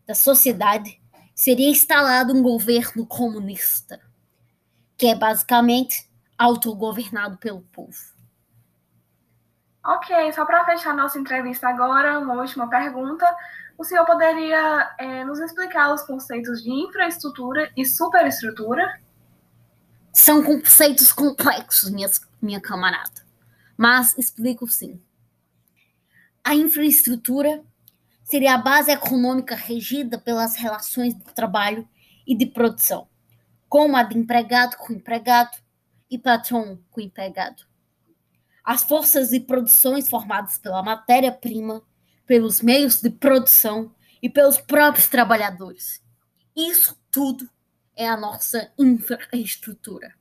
da 0.05 0.15
sociedade, 0.15 0.99
seria 1.35 1.69
instalado 1.69 2.33
um 2.33 2.41
governo 2.41 3.05
comunista, 3.05 3.99
que 4.97 5.07
é 5.07 5.15
basicamente 5.15 6.09
autogovernado 6.37 7.37
pelo 7.37 7.61
povo. 7.61 7.97
Ok, 9.85 10.33
só 10.33 10.45
para 10.45 10.65
fechar 10.65 10.93
nossa 10.93 11.17
entrevista 11.17 11.67
agora, 11.67 12.19
uma 12.19 12.33
última 12.35 12.69
pergunta. 12.69 13.25
O 13.77 13.83
senhor 13.83 14.05
poderia 14.05 14.93
é, 14.97 15.23
nos 15.23 15.39
explicar 15.39 15.93
os 15.93 16.01
conceitos 16.01 16.61
de 16.61 16.69
infraestrutura 16.69 17.71
e 17.77 17.85
superestrutura? 17.85 18.99
São 20.13 20.43
conceitos 20.43 21.11
complexos, 21.11 21.89
minha, 21.89 22.09
minha 22.41 22.59
camarada. 22.59 23.25
Mas 23.77 24.17
explico 24.17 24.67
sim. 24.67 25.01
A 26.43 26.55
infraestrutura 26.55 27.63
seria 28.23 28.55
a 28.55 28.57
base 28.57 28.91
econômica 28.91 29.55
regida 29.55 30.17
pelas 30.17 30.55
relações 30.55 31.15
de 31.15 31.23
trabalho 31.33 31.87
e 32.25 32.35
de 32.35 32.45
produção, 32.45 33.07
como 33.67 33.95
a 33.95 34.03
de 34.03 34.17
empregado 34.17 34.77
com 34.77 34.93
empregado 34.93 35.57
e 36.09 36.17
patrão 36.17 36.79
com 36.91 37.01
empregado. 37.01 37.63
As 38.63 38.83
forças 38.83 39.29
de 39.29 39.39
produções 39.39 40.09
formadas 40.09 40.57
pela 40.57 40.83
matéria-prima, 40.83 41.81
pelos 42.25 42.61
meios 42.61 43.01
de 43.01 43.09
produção 43.09 43.93
e 44.21 44.29
pelos 44.29 44.57
próprios 44.59 45.07
trabalhadores. 45.07 46.01
Isso 46.55 46.95
tudo 47.09 47.49
é 47.99 48.07
a 48.07 48.15
nossa 48.15 48.71
infraestrutura. 48.79 50.15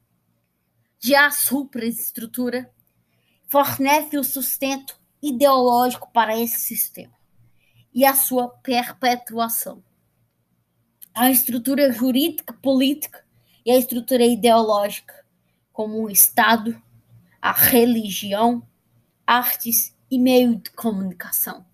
Já 0.98 1.26
a 1.26 1.30
supraestrutura 1.30 2.68
fornece 3.46 4.18
o 4.18 4.24
sustento 4.24 5.00
ideológico 5.22 6.10
para 6.12 6.36
esse 6.36 6.58
sistema 6.58 7.14
e 7.94 8.04
a 8.04 8.14
sua 8.14 8.48
perpetuação. 8.48 9.80
A 11.14 11.30
estrutura 11.30 11.92
jurídica, 11.92 12.52
política 12.52 13.24
e 13.64 13.70
a 13.70 13.78
estrutura 13.78 14.24
ideológica, 14.24 15.14
como 15.72 16.02
o 16.02 16.10
Estado, 16.10 16.82
a 17.40 17.52
religião, 17.52 18.66
artes 19.24 19.96
e 20.10 20.18
meio 20.18 20.56
de 20.56 20.70
comunicação. 20.70 21.64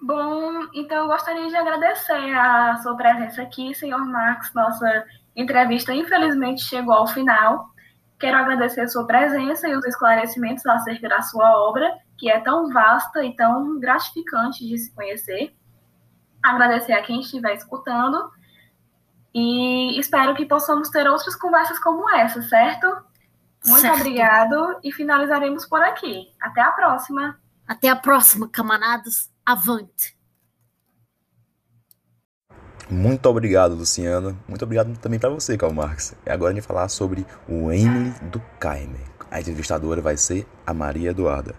Bom, 0.00 0.68
então 0.72 0.98
eu 0.98 1.06
gostaria 1.08 1.48
de 1.48 1.56
agradecer 1.56 2.32
a 2.34 2.76
sua 2.76 2.96
presença 2.96 3.42
aqui, 3.42 3.74
senhor 3.74 4.04
Max. 4.06 4.52
Nossa 4.54 5.04
entrevista, 5.34 5.92
infelizmente, 5.92 6.62
chegou 6.62 6.94
ao 6.94 7.06
final. 7.06 7.70
Quero 8.18 8.36
agradecer 8.36 8.82
a 8.82 8.88
sua 8.88 9.06
presença 9.06 9.68
e 9.68 9.76
os 9.76 9.84
esclarecimentos 9.84 10.64
acerca 10.66 11.08
da 11.08 11.22
sua 11.22 11.50
obra, 11.68 11.92
que 12.16 12.30
é 12.30 12.40
tão 12.40 12.68
vasta 12.72 13.24
e 13.24 13.34
tão 13.34 13.78
gratificante 13.78 14.66
de 14.66 14.78
se 14.78 14.94
conhecer. 14.94 15.54
Agradecer 16.42 16.92
a 16.92 17.02
quem 17.02 17.20
estiver 17.20 17.54
escutando 17.54 18.30
e 19.34 19.98
espero 19.98 20.34
que 20.34 20.46
possamos 20.46 20.88
ter 20.90 21.08
outras 21.08 21.34
conversas 21.36 21.78
como 21.78 22.08
essa, 22.10 22.40
certo? 22.42 22.86
Muito 23.66 23.80
Certo. 23.80 23.96
obrigado 24.00 24.78
e 24.82 24.92
finalizaremos 24.92 25.66
por 25.66 25.82
aqui. 25.82 26.28
Até 26.40 26.60
a 26.60 26.70
próxima! 26.70 27.38
Até 27.66 27.88
a 27.90 27.96
próxima, 27.96 28.48
camaradas. 28.48 29.30
Avante! 29.48 30.14
Muito 32.90 33.26
obrigado, 33.30 33.74
Luciana. 33.74 34.38
Muito 34.46 34.62
obrigado 34.62 34.94
também 34.98 35.18
para 35.18 35.30
você, 35.30 35.56
Karl 35.56 35.72
Marx. 35.72 36.14
E 36.26 36.30
agora 36.30 36.52
a 36.52 36.54
gente 36.54 36.66
vai 36.66 36.68
falar 36.68 36.88
sobre 36.90 37.26
o 37.48 37.72
Emily 37.72 38.14
Durkheim. 38.30 38.94
A 39.30 39.40
entrevistadora 39.40 40.02
vai 40.02 40.18
ser 40.18 40.46
a 40.66 40.74
Maria 40.74 41.12
Eduarda. 41.12 41.54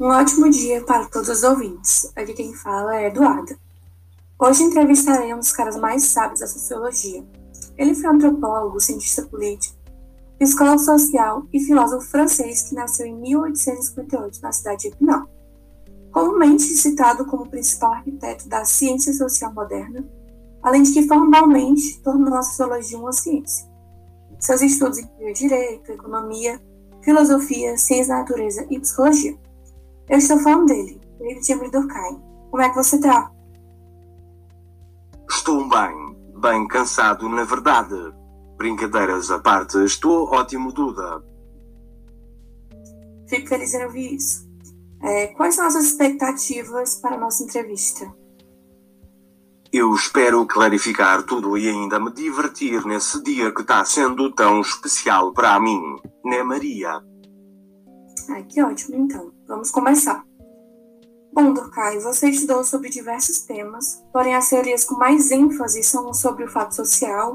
Um 0.00 0.06
ótimo 0.06 0.50
dia 0.50 0.84
para 0.84 1.06
todos 1.06 1.28
os 1.28 1.44
ouvintes. 1.44 2.10
Aqui 2.16 2.32
quem 2.32 2.52
fala 2.52 2.96
é 2.96 3.06
Eduarda. 3.06 3.56
Hoje 4.36 4.64
entrevistarei 4.64 5.32
um 5.32 5.38
dos 5.38 5.52
caras 5.52 5.76
mais 5.76 6.02
sábios 6.02 6.40
da 6.40 6.48
sociologia. 6.48 7.24
Ele 7.78 7.94
foi 7.94 8.10
antropólogo, 8.10 8.80
cientista 8.80 9.22
político, 9.22 9.79
psicólogo 10.40 10.78
social 10.78 11.46
e 11.52 11.60
filósofo 11.60 12.06
francês 12.06 12.62
que 12.62 12.74
nasceu 12.74 13.04
em 13.04 13.14
1858 13.14 14.40
na 14.40 14.50
cidade 14.50 14.82
de 14.82 14.88
Epinal. 14.88 15.28
Comumente 16.10 16.62
citado 16.62 17.26
como 17.26 17.48
principal 17.48 17.92
arquiteto 17.92 18.48
da 18.48 18.64
ciência 18.64 19.12
social 19.12 19.52
moderna, 19.52 20.02
além 20.62 20.82
de 20.82 20.94
que 20.94 21.06
formalmente 21.06 22.00
tornou 22.00 22.34
a 22.34 22.42
sociologia 22.42 22.98
uma 22.98 23.12
ciência. 23.12 23.68
Seus 24.38 24.62
estudos 24.62 24.98
incluem 24.98 25.34
direito, 25.34 25.92
economia, 25.92 26.58
filosofia, 27.02 27.76
ciência 27.76 28.14
da 28.14 28.20
natureza 28.20 28.66
e 28.70 28.80
psicologia. 28.80 29.36
Eu 30.08 30.16
estou 30.16 30.38
falando 30.40 30.68
dele, 30.68 30.98
David 31.18 31.52
Emily 31.52 31.70
Durkheim. 31.70 32.18
Como 32.50 32.62
é 32.62 32.70
que 32.70 32.76
você 32.76 32.98
tá? 32.98 33.30
Estou 35.28 35.68
bem, 35.68 36.16
bem 36.40 36.66
cansado, 36.66 37.28
na 37.28 37.44
verdade. 37.44 38.19
Brincadeiras 38.60 39.30
à 39.30 39.38
parte, 39.38 39.82
estou 39.86 40.30
ótimo, 40.34 40.70
Duda. 40.70 41.24
Fico 43.26 43.48
feliz 43.48 43.72
em 43.72 43.84
ouvir 43.86 44.16
isso. 44.16 44.46
É, 45.02 45.28
quais 45.28 45.54
são 45.54 45.66
as 45.66 45.72
suas 45.72 45.86
expectativas 45.86 46.96
para 46.96 47.16
a 47.16 47.18
nossa 47.18 47.42
entrevista? 47.42 48.14
Eu 49.72 49.94
espero 49.94 50.44
clarificar 50.46 51.22
tudo 51.22 51.56
e 51.56 51.70
ainda 51.70 51.98
me 51.98 52.12
divertir 52.12 52.84
nesse 52.84 53.22
dia 53.22 53.50
que 53.50 53.62
está 53.62 53.82
sendo 53.82 54.30
tão 54.30 54.60
especial 54.60 55.32
para 55.32 55.58
mim, 55.58 55.80
né, 56.22 56.42
Maria? 56.42 57.00
Ai, 58.28 58.42
que 58.44 58.62
ótimo, 58.62 58.94
então. 58.94 59.32
Vamos 59.48 59.70
começar. 59.70 60.22
Bom, 61.32 61.54
Durkheim, 61.54 62.00
você 62.00 62.28
estudou 62.28 62.62
sobre 62.62 62.90
diversos 62.90 63.38
temas, 63.40 64.04
porém 64.12 64.34
as 64.34 64.50
teorias 64.50 64.84
com 64.84 64.96
mais 64.96 65.30
ênfase 65.30 65.82
são 65.82 66.12
sobre 66.12 66.44
o 66.44 66.48
fato 66.50 66.74
social, 66.74 67.32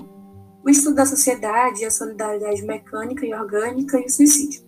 o 0.66 0.70
estudo 0.70 0.96
da 0.96 1.06
sociedade, 1.06 1.86
a 1.86 1.92
solidariedade 1.92 2.64
mecânica 2.64 3.24
e 3.24 3.34
orgânica 3.34 4.00
e 4.00 4.06
o 4.06 4.10
suicídio. 4.10 4.66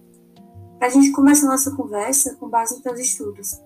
A 0.79 0.89
gente 0.89 1.11
começar 1.11 1.47
nossa 1.47 1.71
conversa 1.71 2.35
com 2.35 2.47
base 2.47 2.75
nos 2.75 2.83
seus 2.83 2.99
estudos, 2.99 3.59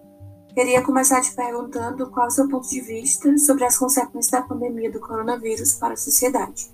queria 0.54 0.82
começar 0.82 1.20
te 1.20 1.36
perguntando 1.36 2.10
qual 2.10 2.28
é 2.28 2.30
o 2.30 2.32
seu 2.32 2.48
ponto 2.48 2.70
de 2.70 2.80
vista 2.80 3.38
sobre 3.38 3.66
as 3.66 3.78
consequências 3.78 4.32
da 4.32 4.42
pandemia 4.42 4.90
do 4.90 5.02
coronavírus 5.02 5.74
para 5.74 5.94
a 5.94 5.98
sociedade. 5.98 6.72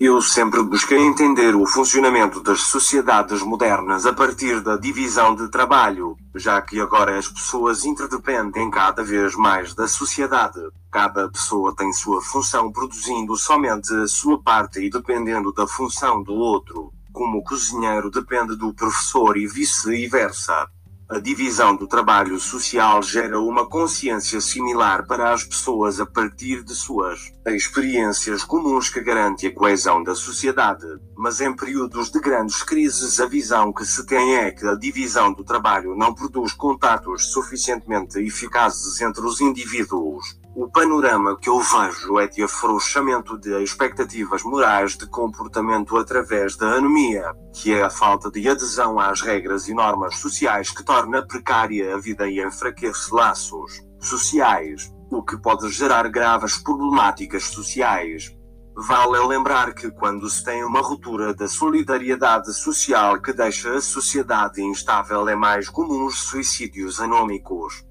Eu 0.00 0.20
sempre 0.20 0.60
busquei 0.60 0.98
entender 0.98 1.54
o 1.54 1.64
funcionamento 1.64 2.42
das 2.42 2.62
sociedades 2.62 3.42
modernas 3.42 4.04
a 4.04 4.12
partir 4.12 4.60
da 4.60 4.76
divisão 4.76 5.36
de 5.36 5.48
trabalho, 5.48 6.16
já 6.34 6.60
que 6.60 6.80
agora 6.80 7.16
as 7.16 7.28
pessoas 7.28 7.84
interdependem 7.84 8.70
cada 8.70 9.04
vez 9.04 9.36
mais 9.36 9.72
da 9.72 9.86
sociedade. 9.86 10.58
Cada 10.90 11.28
pessoa 11.30 11.74
tem 11.76 11.92
sua 11.92 12.20
função 12.20 12.72
produzindo 12.72 13.36
somente 13.36 13.94
a 13.94 14.08
sua 14.08 14.42
parte 14.42 14.80
e 14.80 14.90
dependendo 14.90 15.52
da 15.52 15.66
função 15.66 16.24
do 16.24 16.34
outro, 16.34 16.92
como 17.12 17.38
o 17.38 17.44
cozinheiro 17.44 18.10
depende 18.10 18.56
do 18.56 18.74
professor 18.74 19.36
e 19.36 19.46
vice-versa. 19.46 20.68
A 21.14 21.20
divisão 21.20 21.76
do 21.76 21.86
trabalho 21.86 22.40
social 22.40 23.00
gera 23.00 23.38
uma 23.38 23.68
consciência 23.68 24.40
similar 24.40 25.06
para 25.06 25.32
as 25.32 25.44
pessoas 25.44 26.00
a 26.00 26.04
partir 26.04 26.64
de 26.64 26.74
suas 26.74 27.32
experiências 27.46 28.42
comuns 28.42 28.88
que 28.88 29.00
garante 29.00 29.46
a 29.46 29.54
coesão 29.54 30.02
da 30.02 30.16
sociedade. 30.16 30.84
Mas 31.16 31.40
em 31.40 31.54
períodos 31.54 32.10
de 32.10 32.18
grandes 32.18 32.64
crises, 32.64 33.20
a 33.20 33.26
visão 33.26 33.72
que 33.72 33.86
se 33.86 34.04
tem 34.04 34.34
é 34.34 34.50
que 34.50 34.66
a 34.66 34.74
divisão 34.74 35.32
do 35.32 35.44
trabalho 35.44 35.94
não 35.94 36.12
produz 36.12 36.52
contatos 36.52 37.26
suficientemente 37.32 38.18
eficazes 38.18 39.00
entre 39.00 39.24
os 39.24 39.40
indivíduos. 39.40 40.36
O 40.56 40.68
panorama 40.68 41.36
que 41.36 41.48
eu 41.48 41.58
vejo 41.58 42.16
é 42.20 42.28
de 42.28 42.44
afrouxamento 42.44 43.36
de 43.36 43.60
expectativas 43.60 44.44
morais 44.44 44.96
de 44.96 45.04
comportamento 45.04 45.96
através 45.96 46.54
da 46.54 46.74
anomia, 46.74 47.34
que 47.52 47.74
é 47.74 47.82
a 47.82 47.90
falta 47.90 48.30
de 48.30 48.48
adesão 48.48 49.00
às 49.00 49.20
regras 49.20 49.66
e 49.66 49.74
normas 49.74 50.16
sociais 50.18 50.70
que 50.70 50.84
torna 50.84 51.26
precária 51.26 51.96
a 51.96 51.98
vida 51.98 52.28
e 52.28 52.40
enfraquece 52.40 53.12
laços 53.12 53.82
sociais, 53.98 54.94
o 55.10 55.24
que 55.24 55.36
pode 55.36 55.68
gerar 55.70 56.08
graves 56.08 56.56
problemáticas 56.58 57.46
sociais. 57.46 58.30
Vale 58.76 59.26
lembrar 59.26 59.74
que 59.74 59.90
quando 59.90 60.30
se 60.30 60.44
tem 60.44 60.62
uma 60.62 60.80
ruptura 60.80 61.34
da 61.34 61.48
solidariedade 61.48 62.54
social 62.54 63.20
que 63.20 63.32
deixa 63.32 63.74
a 63.74 63.80
sociedade 63.80 64.62
instável 64.62 65.28
é 65.28 65.34
mais 65.34 65.68
comum 65.68 66.06
os 66.06 66.22
suicídios 66.28 67.00
anômicos. 67.00 67.84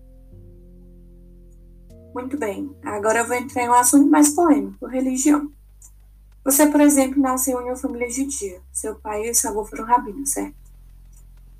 Muito 2.13 2.37
bem, 2.37 2.75
agora 2.83 3.19
eu 3.19 3.27
vou 3.27 3.35
entrar 3.35 3.63
em 3.63 3.69
um 3.69 3.73
assunto 3.73 4.07
mais 4.09 4.29
polêmico, 4.29 4.85
religião. 4.85 5.51
Você, 6.45 6.67
por 6.67 6.79
exemplo, 6.81 7.21
nasceu 7.21 7.59
em 7.61 7.65
uma 7.65 7.75
família 7.75 8.09
judia. 8.09 8.61
Seu 8.71 8.95
pai 8.95 9.29
e 9.29 9.33
seu 9.33 9.49
avô 9.49 9.65
foram 9.65 9.85
rabinos, 9.85 10.31
certo? 10.31 10.53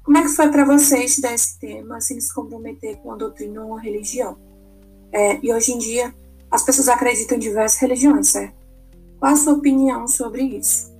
Como 0.03 0.17
é 0.17 0.21
que 0.21 0.29
foi 0.29 0.51
para 0.51 0.65
você 0.65 1.05
estudar 1.05 1.33
esse 1.33 1.57
tema 1.57 1.99
sem 2.01 2.19
se 2.19 2.33
comprometer 2.33 2.97
com 2.97 3.13
a 3.13 3.15
doutrina 3.15 3.61
ou 3.61 3.69
uma 3.69 3.81
religião? 3.81 4.37
É, 5.11 5.39
e 5.41 5.51
hoje 5.51 5.71
em 5.71 5.77
dia, 5.77 6.13
as 6.51 6.63
pessoas 6.63 6.89
acreditam 6.89 7.37
em 7.37 7.39
diversas 7.39 7.79
religiões, 7.79 8.27
certo? 8.27 8.55
Qual 9.19 9.31
a 9.31 9.35
sua 9.35 9.53
opinião 9.53 10.07
sobre 10.07 10.43
isso? 10.43 10.91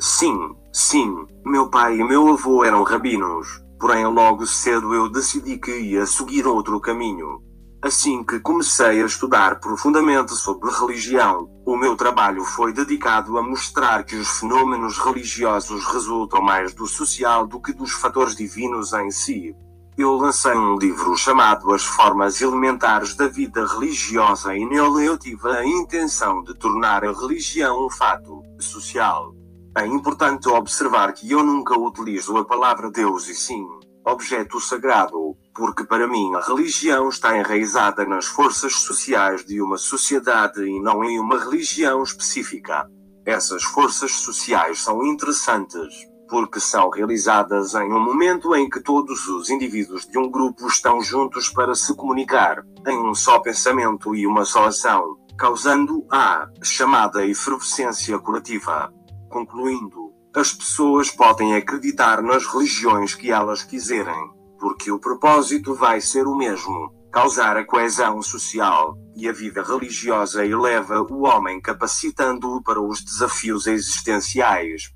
Sim, 0.00 0.54
sim, 0.72 1.26
meu 1.44 1.68
pai 1.68 1.98
e 1.98 2.04
meu 2.04 2.28
avô 2.28 2.64
eram 2.64 2.82
rabinos, 2.82 3.62
porém 3.78 4.06
logo 4.06 4.46
cedo 4.46 4.94
eu 4.94 5.10
decidi 5.10 5.58
que 5.58 5.76
ia 5.76 6.06
seguir 6.06 6.46
outro 6.46 6.80
caminho. 6.80 7.43
Assim 7.84 8.24
que 8.24 8.40
comecei 8.40 9.02
a 9.02 9.04
estudar 9.04 9.60
profundamente 9.60 10.34
sobre 10.34 10.70
religião, 10.70 11.50
o 11.66 11.76
meu 11.76 11.94
trabalho 11.94 12.42
foi 12.42 12.72
dedicado 12.72 13.36
a 13.36 13.42
mostrar 13.42 14.04
que 14.04 14.16
os 14.16 14.40
fenômenos 14.40 14.96
religiosos 14.96 15.84
resultam 15.84 16.40
mais 16.40 16.72
do 16.72 16.86
social 16.86 17.46
do 17.46 17.60
que 17.60 17.74
dos 17.74 17.92
fatores 17.92 18.34
divinos 18.34 18.94
em 18.94 19.10
si. 19.10 19.54
Eu 19.98 20.16
lancei 20.16 20.54
um 20.54 20.78
livro 20.78 21.14
chamado 21.14 21.74
As 21.74 21.84
Formas 21.84 22.40
Elementares 22.40 23.14
da 23.14 23.28
Vida 23.28 23.66
Religiosa 23.66 24.56
e 24.56 24.64
nele 24.64 25.04
eu 25.04 25.18
tive 25.18 25.46
a 25.50 25.62
intenção 25.62 26.42
de 26.42 26.54
tornar 26.54 27.04
a 27.04 27.12
religião 27.12 27.84
um 27.84 27.90
fato 27.90 28.42
social. 28.58 29.34
É 29.76 29.86
importante 29.86 30.48
observar 30.48 31.12
que 31.12 31.30
eu 31.30 31.44
nunca 31.44 31.78
utilizo 31.78 32.34
a 32.38 32.46
palavra 32.46 32.90
Deus 32.90 33.28
e 33.28 33.34
sim 33.34 33.66
objeto 34.06 34.60
sagrado, 34.60 35.36
porque 35.54 35.84
para 35.84 36.08
mim 36.08 36.34
a 36.34 36.40
religião 36.40 37.08
está 37.08 37.38
enraizada 37.38 38.04
nas 38.04 38.26
forças 38.26 38.74
sociais 38.74 39.44
de 39.44 39.62
uma 39.62 39.78
sociedade 39.78 40.62
e 40.62 40.80
não 40.80 41.04
em 41.04 41.18
uma 41.20 41.38
religião 41.38 42.02
específica. 42.02 42.90
Essas 43.24 43.62
forças 43.62 44.12
sociais 44.12 44.82
são 44.82 45.06
interessantes, 45.06 45.94
porque 46.28 46.58
são 46.58 46.90
realizadas 46.90 47.74
em 47.74 47.92
um 47.92 48.00
momento 48.00 48.54
em 48.54 48.68
que 48.68 48.80
todos 48.80 49.28
os 49.28 49.48
indivíduos 49.48 50.06
de 50.06 50.18
um 50.18 50.28
grupo 50.28 50.66
estão 50.66 51.00
juntos 51.00 51.48
para 51.48 51.74
se 51.74 51.94
comunicar, 51.94 52.64
em 52.86 52.98
um 52.98 53.14
só 53.14 53.38
pensamento 53.38 54.14
e 54.14 54.26
uma 54.26 54.44
só 54.44 54.66
ação, 54.66 55.16
causando 55.38 56.04
a 56.10 56.48
chamada 56.62 57.24
efervescência 57.24 58.18
coletiva. 58.18 58.92
Concluindo, 59.30 60.12
as 60.34 60.52
pessoas 60.52 61.10
podem 61.10 61.54
acreditar 61.54 62.20
nas 62.20 62.44
religiões 62.44 63.14
que 63.14 63.30
elas 63.30 63.62
quiserem, 63.62 64.33
porque 64.64 64.90
o 64.90 64.98
propósito 64.98 65.74
vai 65.74 66.00
ser 66.00 66.26
o 66.26 66.34
mesmo: 66.34 66.90
causar 67.12 67.54
a 67.58 67.66
coesão 67.66 68.22
social, 68.22 68.96
e 69.14 69.28
a 69.28 69.32
vida 69.32 69.62
religiosa 69.62 70.42
eleva 70.42 71.02
o 71.02 71.24
homem 71.24 71.60
capacitando-o 71.60 72.62
para 72.62 72.80
os 72.80 73.04
desafios 73.04 73.66
existenciais. 73.66 74.90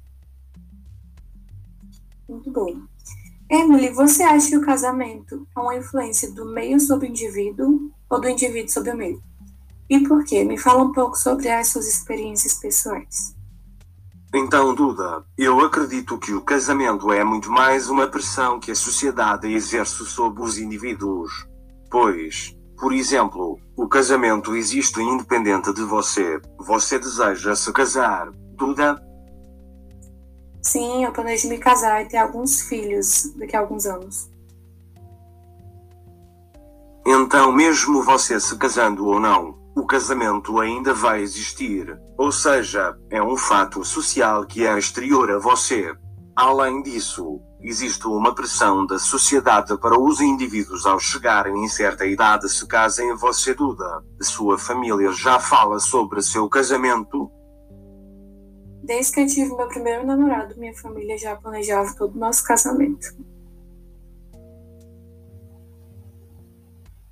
Muito 2.27 2.51
bom. 2.51 2.81
Emily, 3.51 3.91
você 3.91 4.23
acha 4.23 4.49
que 4.49 4.57
o 4.57 4.65
casamento 4.65 5.47
é 5.55 5.61
uma 5.61 5.77
influência 5.77 6.33
do 6.33 6.47
meio 6.47 6.81
sobre 6.81 7.07
o 7.07 7.11
indivíduo 7.11 7.91
ou 8.09 8.19
do 8.19 8.27
indivíduo 8.27 8.71
sobre 8.71 8.93
o 8.93 8.97
meio? 8.97 9.23
E 9.91 10.01
por 10.01 10.25
quê? 10.25 10.45
Me 10.45 10.57
fala 10.57 10.83
um 10.83 10.93
pouco 10.93 11.15
sobre 11.15 11.51
as 11.51 11.69
suas 11.69 11.87
experiências 11.87 12.55
pessoais. 12.55 13.37
Então, 14.35 14.75
Duda, 14.75 15.25
eu 15.39 15.59
acredito 15.61 16.19
que 16.19 16.35
o 16.35 16.43
casamento 16.43 17.11
é 17.11 17.25
muito 17.25 17.51
mais 17.51 17.89
uma 17.89 18.07
pressão 18.07 18.61
que 18.61 18.71
a 18.71 18.75
sociedade 18.75 19.51
exerce 19.51 20.05
sobre 20.05 20.43
os 20.43 20.59
indivíduos. 20.59 21.49
Pois, 21.91 22.55
por 22.79 22.93
exemplo, 22.93 23.59
o 23.75 23.89
casamento 23.89 24.55
existe 24.55 25.01
independente 25.01 25.73
de 25.73 25.83
você. 25.83 26.39
Você 26.59 26.99
deseja 26.99 27.57
se 27.57 27.73
casar, 27.73 28.31
Duda? 28.55 29.03
Sim, 30.61 31.05
eu 31.05 31.13
planejo 31.13 31.49
me 31.49 31.57
casar 31.57 32.03
e 32.03 32.09
ter 32.09 32.19
alguns 32.19 32.61
filhos 32.61 33.33
daqui 33.35 33.57
a 33.57 33.61
alguns 33.61 33.87
anos. 33.87 34.29
Então, 37.07 37.51
mesmo 37.51 38.03
você 38.03 38.39
se 38.39 38.55
casando 38.59 39.07
ou 39.07 39.19
não, 39.19 39.59
o 39.79 39.87
casamento 39.87 40.59
ainda 40.59 40.93
vai 40.93 41.23
existir. 41.23 41.97
Ou 42.17 42.33
seja, 42.33 42.97
é 43.11 43.23
um 43.23 43.37
fato 43.37 43.85
social 43.85 44.45
que 44.45 44.67
é 44.67 44.77
exterior 44.77 45.31
a 45.31 45.39
você. 45.39 45.95
Além 46.35 46.83
disso, 46.83 47.41
existe 47.61 48.07
uma 48.09 48.35
pressão 48.35 48.85
da 48.87 48.99
sociedade 48.99 49.79
para 49.79 49.99
os 49.99 50.21
indivíduos 50.21 50.85
ao 50.85 50.99
chegarem 50.99 51.65
em 51.65 51.69
certa 51.69 52.05
idade 52.05 52.49
se 52.49 52.67
casem. 52.67 53.15
Você 53.17 53.55
Duda, 53.55 54.03
sua 54.21 54.59
família 54.59 55.13
já 55.13 55.39
fala 55.39 55.79
sobre 55.79 56.23
seu 56.23 56.49
casamento? 56.49 57.31
Desde 58.83 59.13
que 59.13 59.21
eu 59.21 59.27
tive 59.27 59.55
meu 59.55 59.69
primeiro 59.69 60.05
namorado, 60.05 60.59
minha 60.59 60.75
família 60.75 61.17
já 61.19 61.37
planejava 61.37 61.95
todo 61.97 62.17
o 62.17 62.19
nosso 62.19 62.43
casamento. 62.45 63.07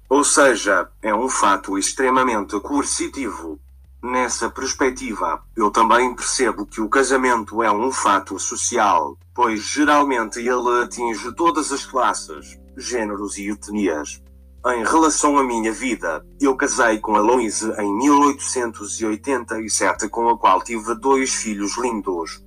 Ou 0.08 0.22
seja, 0.22 0.88
é 1.02 1.14
um 1.14 1.28
fato 1.28 1.76
extremamente 1.76 2.58
coercitivo. 2.60 3.58
Nessa 4.02 4.48
perspectiva, 4.48 5.42
eu 5.56 5.70
também 5.70 6.14
percebo 6.14 6.64
que 6.64 6.80
o 6.80 6.88
casamento 6.88 7.62
é 7.62 7.72
um 7.72 7.90
fato 7.90 8.38
social, 8.38 9.18
pois 9.34 9.62
geralmente 9.62 10.38
ele 10.38 10.82
atinge 10.82 11.34
todas 11.34 11.72
as 11.72 11.84
classes, 11.84 12.56
géneros 12.76 13.36
e 13.36 13.50
etnias. 13.50 14.22
Em 14.64 14.84
relação 14.84 15.38
à 15.38 15.44
minha 15.44 15.72
vida, 15.72 16.24
eu 16.40 16.56
casei 16.56 16.98
com 16.98 17.16
a 17.16 17.20
Louise 17.20 17.72
em 17.78 17.92
1887, 17.98 20.08
com 20.08 20.28
a 20.28 20.38
qual 20.38 20.62
tive 20.62 20.94
dois 20.96 21.34
filhos 21.34 21.76
lindos. 21.78 22.44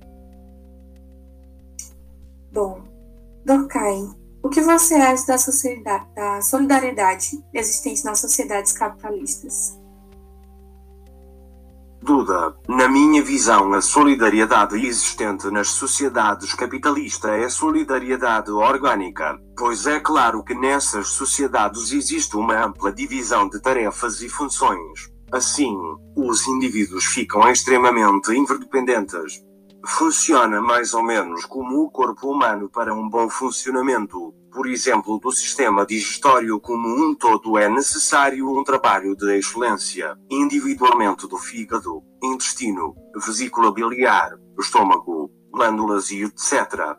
Bom, 2.52 2.82
Dorcai, 3.44 4.08
o 4.42 4.48
que 4.48 4.60
você 4.60 4.94
acha 4.94 5.26
da, 5.84 5.98
da 6.14 6.40
solidariedade 6.40 7.42
existente 7.52 8.04
nas 8.04 8.20
sociedades 8.20 8.72
capitalistas? 8.72 9.78
Duda, 12.02 12.56
na 12.66 12.88
minha 12.88 13.22
visão, 13.22 13.74
a 13.74 13.82
solidariedade 13.82 14.74
existente 14.74 15.50
nas 15.50 15.68
sociedades 15.68 16.54
capitalistas 16.54 17.30
é 17.30 17.48
solidariedade 17.50 18.50
orgânica, 18.50 19.38
pois 19.54 19.86
é 19.86 20.00
claro 20.00 20.42
que 20.42 20.54
nessas 20.54 21.08
sociedades 21.08 21.92
existe 21.92 22.36
uma 22.38 22.64
ampla 22.64 22.90
divisão 22.90 23.50
de 23.50 23.60
tarefas 23.60 24.22
e 24.22 24.30
funções. 24.30 25.10
Assim, 25.30 25.76
os 26.16 26.48
indivíduos 26.48 27.04
ficam 27.04 27.46
extremamente 27.50 28.34
interdependentes, 28.34 29.44
Funciona 29.86 30.60
mais 30.60 30.92
ou 30.92 31.02
menos 31.02 31.46
como 31.46 31.82
o 31.82 31.90
corpo 31.90 32.30
humano 32.30 32.68
para 32.68 32.94
um 32.94 33.08
bom 33.08 33.30
funcionamento, 33.30 34.34
por 34.52 34.66
exemplo, 34.66 35.18
do 35.18 35.32
sistema 35.32 35.86
digestório 35.86 36.60
como 36.60 36.86
um 36.86 37.14
todo 37.14 37.56
é 37.56 37.66
necessário 37.66 38.50
um 38.50 38.62
trabalho 38.62 39.16
de 39.16 39.38
excelência, 39.38 40.18
individualmente 40.30 41.26
do 41.26 41.38
fígado, 41.38 42.02
intestino, 42.22 42.94
vesícula 43.24 43.72
biliar, 43.72 44.38
estômago, 44.58 45.30
glândulas 45.50 46.10
e 46.10 46.24
etc. 46.24 46.96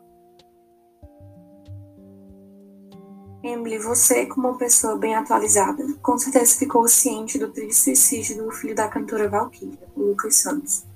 Emily, 3.43 3.77
você, 3.77 4.25
como 4.25 4.49
uma 4.49 4.57
pessoa 4.57 4.97
bem 4.97 5.13
atualizada, 5.13 5.85
com 6.01 6.17
certeza 6.17 6.57
ficou 6.57 6.87
ciente 6.87 7.37
do 7.37 7.51
triste 7.51 7.83
suicídio 7.83 8.43
do 8.43 8.51
filho 8.51 8.73
da 8.73 8.87
cantora 8.87 9.29
Valkyria, 9.29 9.77
Lucas 9.95 10.35
Santos 10.37 10.90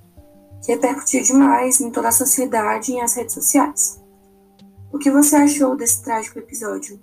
repercutiu 0.68 1.24
demais 1.24 1.80
em 1.80 1.92
toda 1.92 2.10
a 2.10 2.12
sociedade 2.12 2.92
e 2.92 3.02
nas 3.02 3.16
redes 3.16 3.34
sociais. 3.34 4.02
O 4.92 4.98
que 4.98 5.12
você 5.12 5.36
achou 5.36 5.76
desse 5.76 6.04
trágico 6.04 6.40
episódio? 6.40 7.00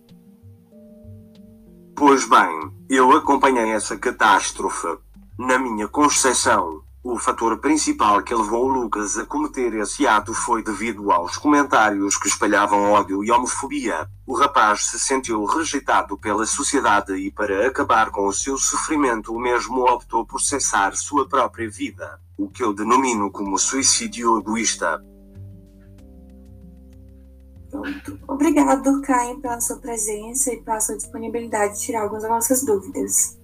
Pois 1.94 2.28
bem, 2.28 2.72
eu 2.88 3.12
acompanhei 3.12 3.70
essa 3.70 3.96
catástrofe. 3.96 4.98
Na 5.38 5.58
minha 5.58 5.88
concepção, 5.88 6.82
o 7.04 7.18
fator 7.18 7.58
principal 7.58 8.22
que 8.22 8.32
levou 8.32 8.68
Lucas 8.68 9.18
a 9.18 9.26
cometer 9.26 9.74
esse 9.74 10.06
ato 10.06 10.32
foi 10.32 10.62
devido 10.62 11.10
aos 11.10 11.36
comentários 11.36 12.16
que 12.16 12.28
espalhavam 12.28 12.92
ódio 12.92 13.24
e 13.24 13.30
homofobia. 13.30 14.08
O 14.24 14.34
rapaz 14.34 14.86
se 14.86 15.00
sentiu 15.00 15.44
rejeitado 15.44 16.16
pela 16.16 16.46
sociedade 16.46 17.14
e, 17.14 17.30
para 17.32 17.66
acabar 17.66 18.10
com 18.10 18.28
o 18.28 18.32
seu 18.32 18.56
sofrimento, 18.56 19.34
o 19.34 19.40
mesmo 19.40 19.80
optou 19.80 20.24
por 20.24 20.40
cessar 20.40 20.94
sua 20.94 21.28
própria 21.28 21.68
vida, 21.68 22.20
o 22.38 22.48
que 22.48 22.62
eu 22.62 22.72
denomino 22.72 23.32
como 23.32 23.58
suicídio 23.58 24.38
egoísta. 24.38 25.02
Obrigado, 28.28 29.00
Caim, 29.02 29.40
pela 29.40 29.60
sua 29.60 29.78
presença 29.78 30.52
e 30.52 30.62
pela 30.62 30.78
sua 30.78 30.96
disponibilidade 30.96 31.74
de 31.74 31.80
tirar 31.80 32.02
algumas 32.02 32.22
das 32.22 32.30
nossas 32.30 32.64
dúvidas. 32.64 33.41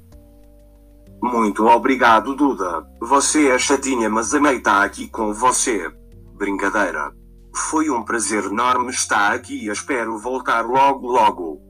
Muito 1.23 1.67
obrigado, 1.67 2.35
Duda. 2.35 2.87
Você 3.01 3.49
é 3.49 3.59
chatinha, 3.59 4.09
mas 4.09 4.33
amei 4.35 4.57
estar 4.57 4.83
aqui 4.83 5.09
com 5.09 5.33
você. 5.33 5.91
Brincadeira. 6.37 7.13
Foi 7.55 7.91
um 7.91 8.05
prazer 8.05 8.45
enorme 8.45 8.91
estar 8.91 9.33
aqui 9.33 9.67
e 9.67 9.71
espero 9.71 10.17
voltar 10.19 10.65
logo 10.65 11.09
logo. 11.09 11.69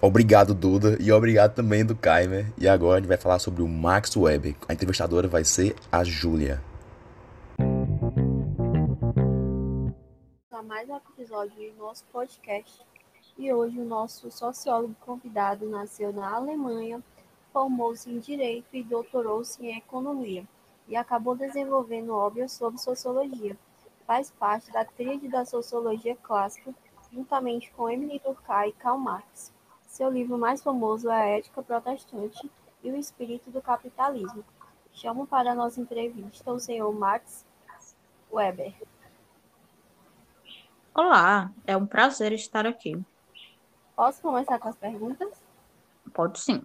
Obrigado, 0.00 0.54
Duda, 0.54 0.96
e 1.00 1.10
obrigado 1.10 1.54
também 1.54 1.84
do 1.84 1.96
Kaimer. 1.96 2.46
E 2.56 2.68
agora 2.68 2.98
a 2.98 3.00
gente 3.00 3.08
vai 3.08 3.16
falar 3.16 3.40
sobre 3.40 3.62
o 3.62 3.66
Max 3.66 4.14
Weber. 4.16 4.54
A 4.68 4.72
entrevistadora 4.72 5.26
vai 5.26 5.42
ser 5.42 5.74
a 5.90 6.04
Júlia. 6.04 6.62
Mais 10.66 10.88
um 10.88 10.96
episódio 10.96 11.72
do 11.72 11.78
nosso 11.78 12.04
podcast. 12.06 12.84
E 13.38 13.52
hoje 13.52 13.78
o 13.78 13.84
nosso 13.84 14.32
sociólogo 14.32 14.96
convidado 15.00 15.68
nasceu 15.68 16.12
na 16.12 16.34
Alemanha, 16.34 17.00
formou-se 17.52 18.10
em 18.10 18.18
Direito 18.18 18.66
e 18.72 18.82
doutorou-se 18.82 19.64
em 19.64 19.76
Economia, 19.76 20.44
e 20.88 20.96
acabou 20.96 21.36
desenvolvendo 21.36 22.12
obras 22.12 22.50
sobre 22.50 22.80
sociologia. 22.80 23.56
Faz 24.08 24.32
parte 24.32 24.72
da 24.72 24.84
tríade 24.84 25.28
da 25.28 25.44
sociologia 25.44 26.16
clássica, 26.16 26.74
juntamente 27.12 27.70
com 27.70 27.88
Emily 27.88 28.18
Durkheim 28.18 28.70
e 28.70 28.72
Karl 28.72 28.98
Marx. 28.98 29.52
Seu 29.86 30.10
livro 30.10 30.36
mais 30.36 30.64
famoso 30.64 31.08
é 31.08 31.14
A 31.14 31.38
Ética 31.38 31.62
Protestante 31.62 32.50
e 32.82 32.90
o 32.90 32.96
Espírito 32.96 33.52
do 33.52 33.62
Capitalismo. 33.62 34.44
Chamo 34.92 35.28
para 35.28 35.52
a 35.52 35.54
nossa 35.54 35.80
entrevista 35.80 36.50
o 36.50 36.58
senhor 36.58 36.92
Max 36.92 37.46
Weber. 38.32 38.74
Olá, 40.98 41.52
é 41.66 41.76
um 41.76 41.86
prazer 41.86 42.32
estar 42.32 42.64
aqui. 42.64 42.98
Posso 43.94 44.22
começar 44.22 44.58
com 44.58 44.70
as 44.70 44.76
perguntas? 44.76 45.28
Pode 46.14 46.40
sim. 46.40 46.62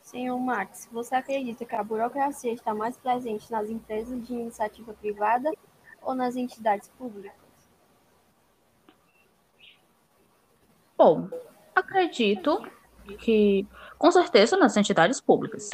Senhor 0.00 0.40
Max, 0.40 0.88
você 0.90 1.14
acredita 1.14 1.66
que 1.66 1.74
a 1.74 1.84
burocracia 1.84 2.50
está 2.50 2.74
mais 2.74 2.96
presente 2.96 3.52
nas 3.52 3.68
empresas 3.68 4.26
de 4.26 4.32
iniciativa 4.32 4.94
privada 4.94 5.52
ou 6.00 6.14
nas 6.14 6.34
entidades 6.34 6.88
públicas? 6.96 7.36
Bom, 10.96 11.28
acredito 11.76 12.66
que, 13.18 13.66
com 13.98 14.10
certeza, 14.10 14.56
nas 14.56 14.78
entidades 14.78 15.20
públicas. 15.20 15.68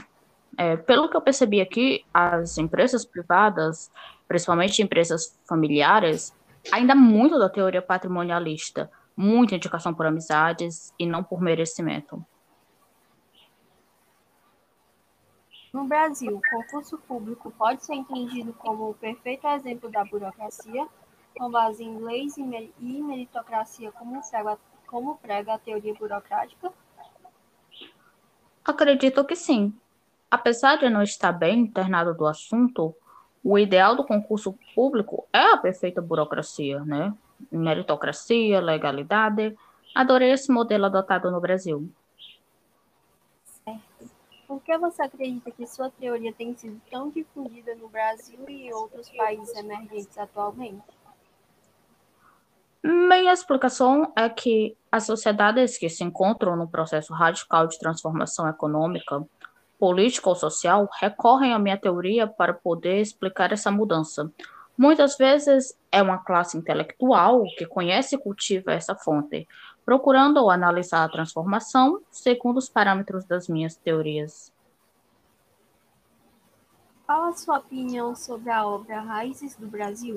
É, 0.59 0.77
pelo 0.77 1.09
que 1.09 1.17
eu 1.17 1.23
percebi 1.23 1.61
aqui, 1.61 2.05
as 2.13 2.59
empresas 2.59 3.05
privadas, 3.05 3.89
principalmente 4.27 4.83
empresas 4.83 5.39
familiares, 5.49 6.35
ainda 6.73 6.95
muito 6.95 7.39
da 7.39 7.49
teoria 7.49 7.83
patrimonialista, 7.83 8.91
muita 9.17 9.55
indicação 9.55 9.95
por 9.95 10.07
amizades 10.07 10.93
e 10.99 11.07
não 11.07 11.23
por 11.23 11.41
merecimento. 11.41 12.25
No 15.73 15.85
Brasil, 15.85 16.37
o 16.37 16.51
concurso 16.51 16.99
público 16.99 17.53
pode 17.53 17.85
ser 17.85 17.95
entendido 17.95 18.53
como 18.55 18.91
o 18.91 18.95
perfeito 18.95 19.47
exemplo 19.47 19.89
da 19.89 20.05
burocracia 20.05 20.87
com 21.37 21.51
base 21.51 21.85
em 21.85 21.99
leis 21.99 22.37
e 22.37 22.43
meritocracia, 22.43 23.93
como 23.93 24.21
prega, 24.29 24.59
como 24.87 25.17
prega 25.17 25.55
a 25.55 25.59
teoria 25.59 25.95
burocrática? 25.95 26.73
Acredito 28.65 29.25
que 29.25 29.37
sim. 29.37 29.75
Apesar 30.31 30.77
de 30.77 30.91
não 30.91 31.03
estar 31.03 31.33
bem 31.33 31.61
internado 31.61 32.15
do 32.15 32.27
assunto, 32.27 32.95
o 33.43 33.59
ideal 33.59 33.97
do 33.97 34.05
concurso 34.05 34.57
público 34.75 35.27
é 35.33 35.53
a 35.53 35.57
perfeita 35.57 36.01
burocracia, 36.01 36.81
né? 36.85 37.15
Meritocracia, 37.51 38.61
legalidade. 38.61 39.57
Adorei 39.95 40.33
esse 40.33 40.53
modelo 40.53 40.87
adotado 40.87 41.31
no 41.31 41.41
Brasil. 41.41 41.91
Certo. 43.45 44.11
Por 44.47 44.61
que 44.63 44.77
você 44.79 45.03
acredita 45.03 45.51
que 45.51 45.67
sua 45.67 45.91
teoria 45.91 46.33
tem 46.33 46.55
sido 46.55 46.81
tão 46.91 47.09
difundida 47.09 47.75
no 47.77 47.89
Brasil 47.89 48.49
e 48.49 48.73
outros 48.73 49.09
países 49.11 49.57
emergentes 49.57 50.19
atualmente? 50.19 50.83
Minha 52.83 53.33
explicação 53.33 54.11
é 54.17 54.29
que 54.29 54.77
as 54.91 55.05
sociedades 55.05 55.79
que 55.79 55.89
se 55.89 56.03
encontram 56.03 56.57
no 56.57 56.67
processo 56.67 57.13
radical 57.13 57.67
de 57.67 57.79
transformação 57.79 58.49
econômica, 58.49 59.23
política 59.81 60.29
ou 60.29 60.37
social 60.37 60.87
recorrem 61.01 61.55
à 61.55 61.59
minha 61.59 61.79
teoria 61.79 62.27
para 62.27 62.53
poder 62.53 63.01
explicar 63.01 63.51
essa 63.51 63.71
mudança. 63.71 64.31
Muitas 64.77 65.17
vezes 65.17 65.75
é 65.91 66.03
uma 66.03 66.19
classe 66.19 66.57
intelectual 66.57 67.43
que 67.57 67.67
conhece 67.67 68.15
e 68.15 68.19
cultiva 68.19 68.73
essa 68.73 68.95
fonte, 68.95 69.49
procurando 69.85 70.51
analisar 70.51 71.05
a 71.05 71.09
transformação 71.09 72.01
segundo 72.11 72.59
os 72.59 72.69
parâmetros 72.69 73.25
das 73.25 73.49
minhas 73.49 73.75
teorias. 73.75 74.53
Qual 77.07 77.25
a 77.25 77.33
sua 77.33 77.59
opinião 77.59 78.15
sobre 78.15 78.51
a 78.51 78.67
obra 78.67 79.01
Raízes 79.01 79.57
do 79.57 79.67
Brasil? 79.67 80.17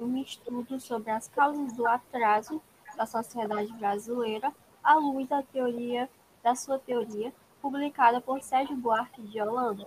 Um 0.00 0.16
estudo 0.16 0.80
sobre 0.80 1.10
as 1.10 1.28
causas 1.28 1.72
do 1.74 1.86
atraso 1.86 2.62
da 2.96 3.04
sociedade 3.04 3.72
brasileira 3.74 4.52
à 4.82 4.94
luz 4.94 5.28
da 5.28 5.42
teoria 5.42 6.08
da 6.42 6.54
sua 6.54 6.78
teoria, 6.78 7.32
publicada 7.60 8.20
por 8.20 8.42
Sérgio 8.42 8.76
Buarque 8.76 9.22
de 9.22 9.40
Holanda. 9.40 9.86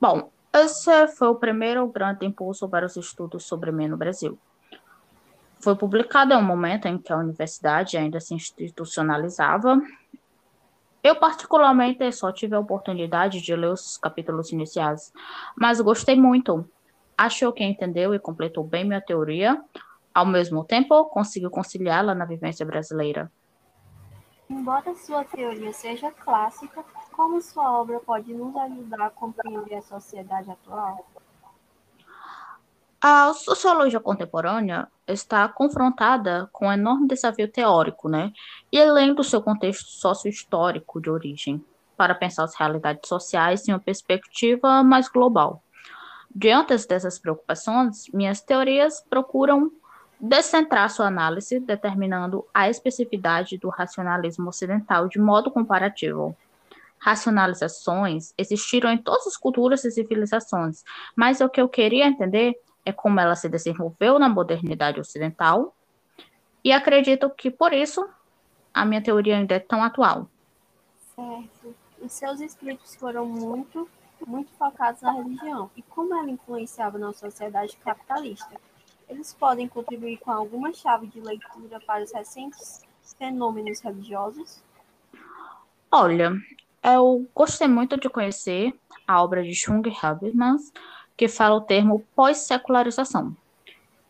Bom, 0.00 0.30
esse 0.52 1.08
foi 1.08 1.28
o 1.28 1.34
primeiro 1.34 1.86
grande 1.88 2.26
impulso 2.26 2.68
para 2.68 2.86
os 2.86 2.96
estudos 2.96 3.44
sobre 3.44 3.72
mim 3.72 3.88
no 3.88 3.96
Brasil. 3.96 4.38
Foi 5.58 5.74
publicado 5.74 6.34
em 6.34 6.36
um 6.36 6.42
momento 6.42 6.86
em 6.86 6.98
que 6.98 7.12
a 7.12 7.16
universidade 7.16 7.96
ainda 7.96 8.20
se 8.20 8.34
institucionalizava 8.34 9.80
eu, 11.06 11.14
particularmente, 11.14 12.10
só 12.10 12.32
tive 12.32 12.56
a 12.56 12.58
oportunidade 12.58 13.40
de 13.40 13.54
ler 13.54 13.68
os 13.68 13.96
capítulos 13.96 14.50
iniciais, 14.50 15.12
mas 15.56 15.80
gostei 15.80 16.16
muito. 16.16 16.68
Acho 17.16 17.52
que 17.52 17.62
entendeu 17.62 18.12
e 18.12 18.18
completou 18.18 18.64
bem 18.64 18.84
minha 18.84 19.00
teoria, 19.00 19.56
ao 20.12 20.26
mesmo 20.26 20.64
tempo, 20.64 21.04
conseguiu 21.04 21.48
conciliá-la 21.48 22.12
na 22.12 22.24
vivência 22.24 22.66
brasileira. 22.66 23.30
Embora 24.48 24.94
sua 24.94 25.24
teoria 25.24 25.72
seja 25.72 26.10
clássica, 26.10 26.84
como 27.12 27.40
sua 27.40 27.80
obra 27.80 27.98
pode 27.98 28.32
nos 28.32 28.54
ajudar 28.56 29.06
a 29.06 29.10
compreender 29.10 29.74
a 29.74 29.82
sociedade 29.82 30.50
atual? 30.50 31.04
A 33.00 33.32
sociologia 33.34 34.00
contemporânea 34.00 34.88
está 35.06 35.48
confrontada 35.48 36.48
com 36.52 36.66
um 36.66 36.72
enorme 36.72 37.06
desafio 37.06 37.50
teórico, 37.50 38.08
né? 38.08 38.32
E 38.72 38.80
além 38.80 39.14
do 39.14 39.22
seu 39.22 39.42
contexto 39.42 39.88
sócio-histórico 39.88 41.00
de 41.00 41.10
origem, 41.10 41.64
para 41.96 42.14
pensar 42.14 42.44
as 42.44 42.54
realidades 42.54 43.08
sociais 43.08 43.66
em 43.66 43.72
uma 43.72 43.80
perspectiva 43.80 44.82
mais 44.82 45.08
global. 45.08 45.62
Diante 46.34 46.76
dessas 46.86 47.18
preocupações, 47.18 48.08
minhas 48.12 48.40
teorias 48.40 49.00
procuram 49.08 49.70
descentrar 50.26 50.90
sua 50.90 51.06
análise, 51.06 51.60
determinando 51.60 52.44
a 52.52 52.68
especificidade 52.68 53.56
do 53.58 53.68
racionalismo 53.68 54.48
ocidental 54.48 55.08
de 55.08 55.18
modo 55.18 55.50
comparativo. 55.50 56.36
Racionalizações 56.98 58.32
existiram 58.36 58.90
em 58.90 58.98
todas 58.98 59.26
as 59.26 59.36
culturas 59.36 59.84
e 59.84 59.90
civilizações, 59.90 60.82
mas 61.14 61.40
o 61.40 61.48
que 61.48 61.60
eu 61.60 61.68
queria 61.68 62.06
entender 62.06 62.54
é 62.84 62.92
como 62.92 63.20
ela 63.20 63.34
se 63.34 63.48
desenvolveu 63.48 64.18
na 64.18 64.28
modernidade 64.28 65.00
ocidental, 65.00 65.74
e 66.64 66.72
acredito 66.72 67.30
que 67.30 67.50
por 67.50 67.72
isso 67.72 68.08
a 68.74 68.84
minha 68.84 69.02
teoria 69.02 69.36
ainda 69.36 69.54
é 69.54 69.60
tão 69.60 69.84
atual. 69.84 70.28
Certo. 71.14 71.74
Os 72.00 72.12
seus 72.12 72.40
escritos 72.40 72.96
foram 72.96 73.24
muito, 73.24 73.88
muito 74.26 74.50
focados 74.58 75.00
na 75.00 75.12
religião 75.12 75.70
e 75.76 75.82
como 75.82 76.14
ela 76.14 76.30
influenciava 76.30 76.98
na 76.98 77.12
sociedade 77.12 77.76
capitalista. 77.76 78.60
Eles 79.08 79.32
podem 79.32 79.68
contribuir 79.68 80.18
com 80.18 80.30
alguma 80.30 80.72
chave 80.72 81.06
de 81.06 81.20
leitura 81.20 81.80
para 81.86 82.02
os 82.02 82.12
recentes 82.12 82.82
fenômenos 83.18 83.80
religiosos? 83.80 84.62
Olha, 85.90 86.32
eu 86.82 87.28
gostei 87.34 87.68
muito 87.68 87.98
de 87.98 88.08
conhecer 88.08 88.74
a 89.06 89.22
obra 89.22 89.42
de 89.42 89.52
Jung 89.52 89.88
Habermas, 90.02 90.72
que 91.16 91.28
fala 91.28 91.56
o 91.56 91.60
termo 91.60 92.04
pós-secularização. 92.14 93.36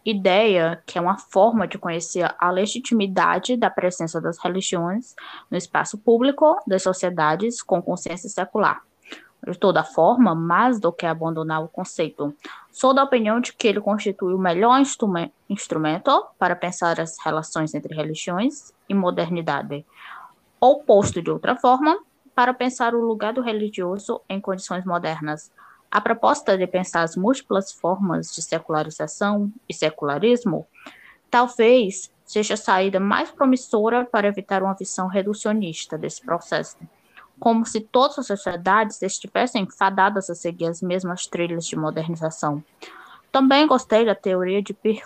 Ideia 0.05 0.83
que 0.87 0.99
é 0.99 1.01
uma 1.01 1.19
forma 1.19 1.67
de 1.67 1.79
conhecer 1.79 2.33
a 2.39 2.51
legitimidade 2.51 3.57
da 3.57 3.69
presença 3.69 4.21
das 4.21 4.39
religiões 4.39 5.15
no 5.51 5.59
espaço 5.59 5.99
público 5.99 6.57
das 6.67 6.83
sociedades 6.83 7.61
com 7.61 7.83
consciência 7.83 8.29
secular. 8.29 8.86
De 9.47 9.57
toda 9.57 9.85
forma, 9.85 10.35
mais 10.35 10.81
do 10.81 10.93
que 10.93 11.07
abandonar 11.07 11.63
o 11.63 11.69
conceito, 11.69 12.35
sou 12.73 12.93
da 12.93 13.05
opinião 13.05 13.41
de 13.41 13.53
que 13.53 13.69
ele 13.69 13.81
constitui 13.81 14.35
o 14.35 14.39
melhor 14.39 14.83
instrumento 15.49 16.27
para 16.37 16.57
pensar 16.57 16.99
as 17.01 17.17
relações 17.25 17.73
entre 17.73 17.95
religiões 17.95 18.75
e 18.89 18.95
modernidade, 18.95 19.87
ou 20.61 20.83
posto 20.83 21.23
de 21.23 21.31
outra 21.31 21.55
forma, 21.55 21.97
para 22.35 22.53
pensar 22.53 22.95
o 22.95 23.01
lugar 23.01 23.33
do 23.33 23.41
religioso 23.41 24.21
em 24.29 24.41
condições 24.41 24.85
modernas, 24.85 25.51
a 25.91 26.01
proposta 26.01 26.59
de 26.59 26.67
pensar 26.67 27.03
as 27.03 27.17
múltiplas 27.17 27.71
formas 27.71 28.35
de 28.35 28.43
secularização 28.43 29.53
e 29.69 29.73
secularismo 29.73 30.67
talvez 31.31 32.11
seja 32.25 32.55
a 32.55 32.57
saída 32.57 32.99
mais 32.99 33.31
promissora 33.31 34.05
para 34.05 34.27
evitar 34.27 34.63
uma 34.63 34.75
visão 34.75 35.07
reducionista 35.07 35.97
desse 35.97 36.21
processo, 36.21 36.77
como 37.39 37.67
se 37.67 37.81
todas 37.81 38.19
as 38.19 38.27
sociedades 38.27 39.01
estivessem 39.03 39.69
fadadas 39.71 40.31
a 40.31 40.35
seguir 40.35 40.67
as 40.67 40.81
mesmas 40.81 41.27
trilhas 41.27 41.67
de 41.67 41.77
modernização. 41.77 42.63
Também 43.31 43.67
gostei 43.67 44.05
da 44.05 44.15
teoria 44.15 44.63
de 44.63 44.73
Pierre 44.73 45.03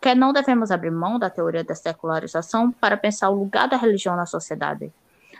que 0.00 0.14
não 0.14 0.32
devemos 0.32 0.70
abrir 0.70 0.90
mão 0.90 1.18
da 1.18 1.30
teoria 1.30 1.64
da 1.64 1.74
secularização 1.74 2.70
para 2.70 2.96
pensar 2.96 3.30
o 3.30 3.34
lugar 3.34 3.68
da 3.68 3.76
religião 3.76 4.14
na 4.14 4.26
sociedade 4.26 4.92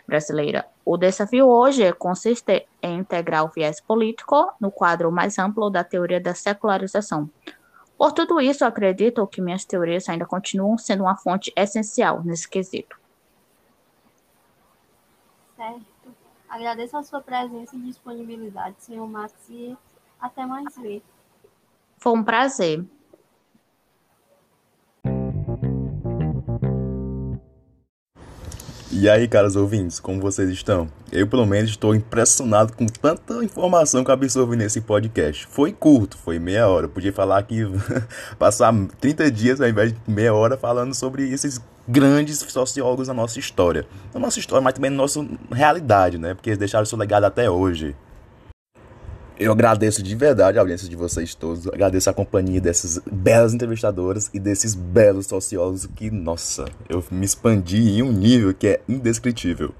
brasileira. 0.07 0.65
O 0.85 0.97
desafio 0.97 1.47
hoje 1.47 1.91
consiste 1.93 2.67
em 2.81 2.99
integrar 2.99 3.43
o 3.45 3.49
viés 3.49 3.79
político 3.79 4.51
no 4.59 4.71
quadro 4.71 5.11
mais 5.11 5.37
amplo 5.37 5.69
da 5.69 5.83
teoria 5.83 6.19
da 6.19 6.33
secularização. 6.33 7.29
Por 7.97 8.11
tudo 8.11 8.39
isso, 8.39 8.63
acredito 8.63 9.25
que 9.25 9.41
minhas 9.41 9.65
teorias 9.65 10.07
ainda 10.07 10.25
continuam 10.25 10.77
sendo 10.77 11.03
uma 11.03 11.17
fonte 11.17 11.51
essencial 11.55 12.23
nesse 12.23 12.47
quesito. 12.47 12.95
Certo. 15.55 15.86
Agradeço 16.49 16.95
a 16.97 17.03
sua 17.03 17.21
presença 17.21 17.75
e 17.75 17.79
disponibilidade, 17.79 18.75
senhor 18.79 19.07
Max, 19.07 19.33
e 19.49 19.77
até 20.19 20.45
mais 20.45 20.77
ver. 20.77 21.03
Foi 21.97 22.13
um 22.13 22.23
prazer. 22.23 22.85
E 28.99 29.07
aí, 29.07 29.27
caros 29.27 29.55
ouvintes, 29.55 29.99
como 29.99 30.19
vocês 30.19 30.49
estão? 30.49 30.89
Eu, 31.11 31.27
pelo 31.27 31.45
menos, 31.45 31.69
estou 31.69 31.93
impressionado 31.93 32.73
com 32.73 32.87
tanta 32.87 33.43
informação 33.43 34.03
que 34.03 34.09
absorvi 34.09 34.55
nesse 34.55 34.81
podcast. 34.81 35.45
Foi 35.45 35.71
curto, 35.71 36.17
foi 36.17 36.39
meia 36.39 36.67
hora. 36.67 36.87
podia 36.87 37.13
falar 37.13 37.37
aqui, 37.37 37.61
passar 38.39 38.73
30 38.99 39.29
dias 39.29 39.61
ao 39.61 39.69
invés 39.69 39.93
de 39.93 39.99
meia 40.07 40.33
hora 40.33 40.57
falando 40.57 40.95
sobre 40.95 41.29
esses 41.29 41.61
grandes 41.87 42.39
sociólogos 42.39 43.07
da 43.07 43.13
nossa 43.13 43.37
história. 43.37 43.85
Na 44.15 44.19
nossa 44.19 44.39
história, 44.39 44.63
mas 44.63 44.73
também 44.73 44.89
na 44.89 44.97
nossa 44.97 45.23
realidade, 45.51 46.17
né? 46.17 46.33
Porque 46.33 46.49
eles 46.49 46.57
deixaram 46.57 46.83
seu 46.83 46.97
legado 46.97 47.25
até 47.25 47.47
hoje. 47.47 47.95
Eu 49.39 49.51
agradeço 49.51 50.01
de 50.01 50.15
verdade 50.15 50.57
a 50.57 50.61
audiência 50.61 50.89
de 50.89 50.95
vocês 50.95 51.35
todos. 51.35 51.67
Agradeço 51.67 52.09
a 52.09 52.13
companhia 52.13 52.59
dessas 52.59 52.99
belas 53.11 53.53
entrevistadoras 53.53 54.31
e 54.33 54.39
desses 54.39 54.73
belos 54.73 55.27
sociólogos 55.27 55.85
que, 55.85 56.09
nossa, 56.09 56.65
eu 56.89 57.03
me 57.11 57.23
expandi 57.23 57.77
em 57.77 58.01
um 58.01 58.11
nível 58.11 58.51
que 58.51 58.67
é 58.67 58.81
indescritível. 58.89 59.75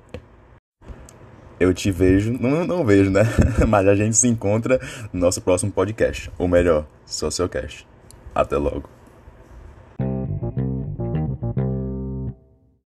Eu 1.60 1.74
te 1.74 1.90
vejo, 1.90 2.34
não, 2.34 2.68
não 2.68 2.86
vejo, 2.86 3.10
né? 3.10 3.24
Mas 3.68 3.88
a 3.88 3.96
gente 3.96 4.16
se 4.16 4.28
encontra 4.28 4.80
no 5.12 5.20
nosso 5.20 5.42
próximo 5.42 5.72
podcast, 5.72 6.32
ou 6.38 6.48
melhor, 6.48 6.86
Sociocast. 7.04 7.88
Até 8.36 8.58
logo. 8.58 8.97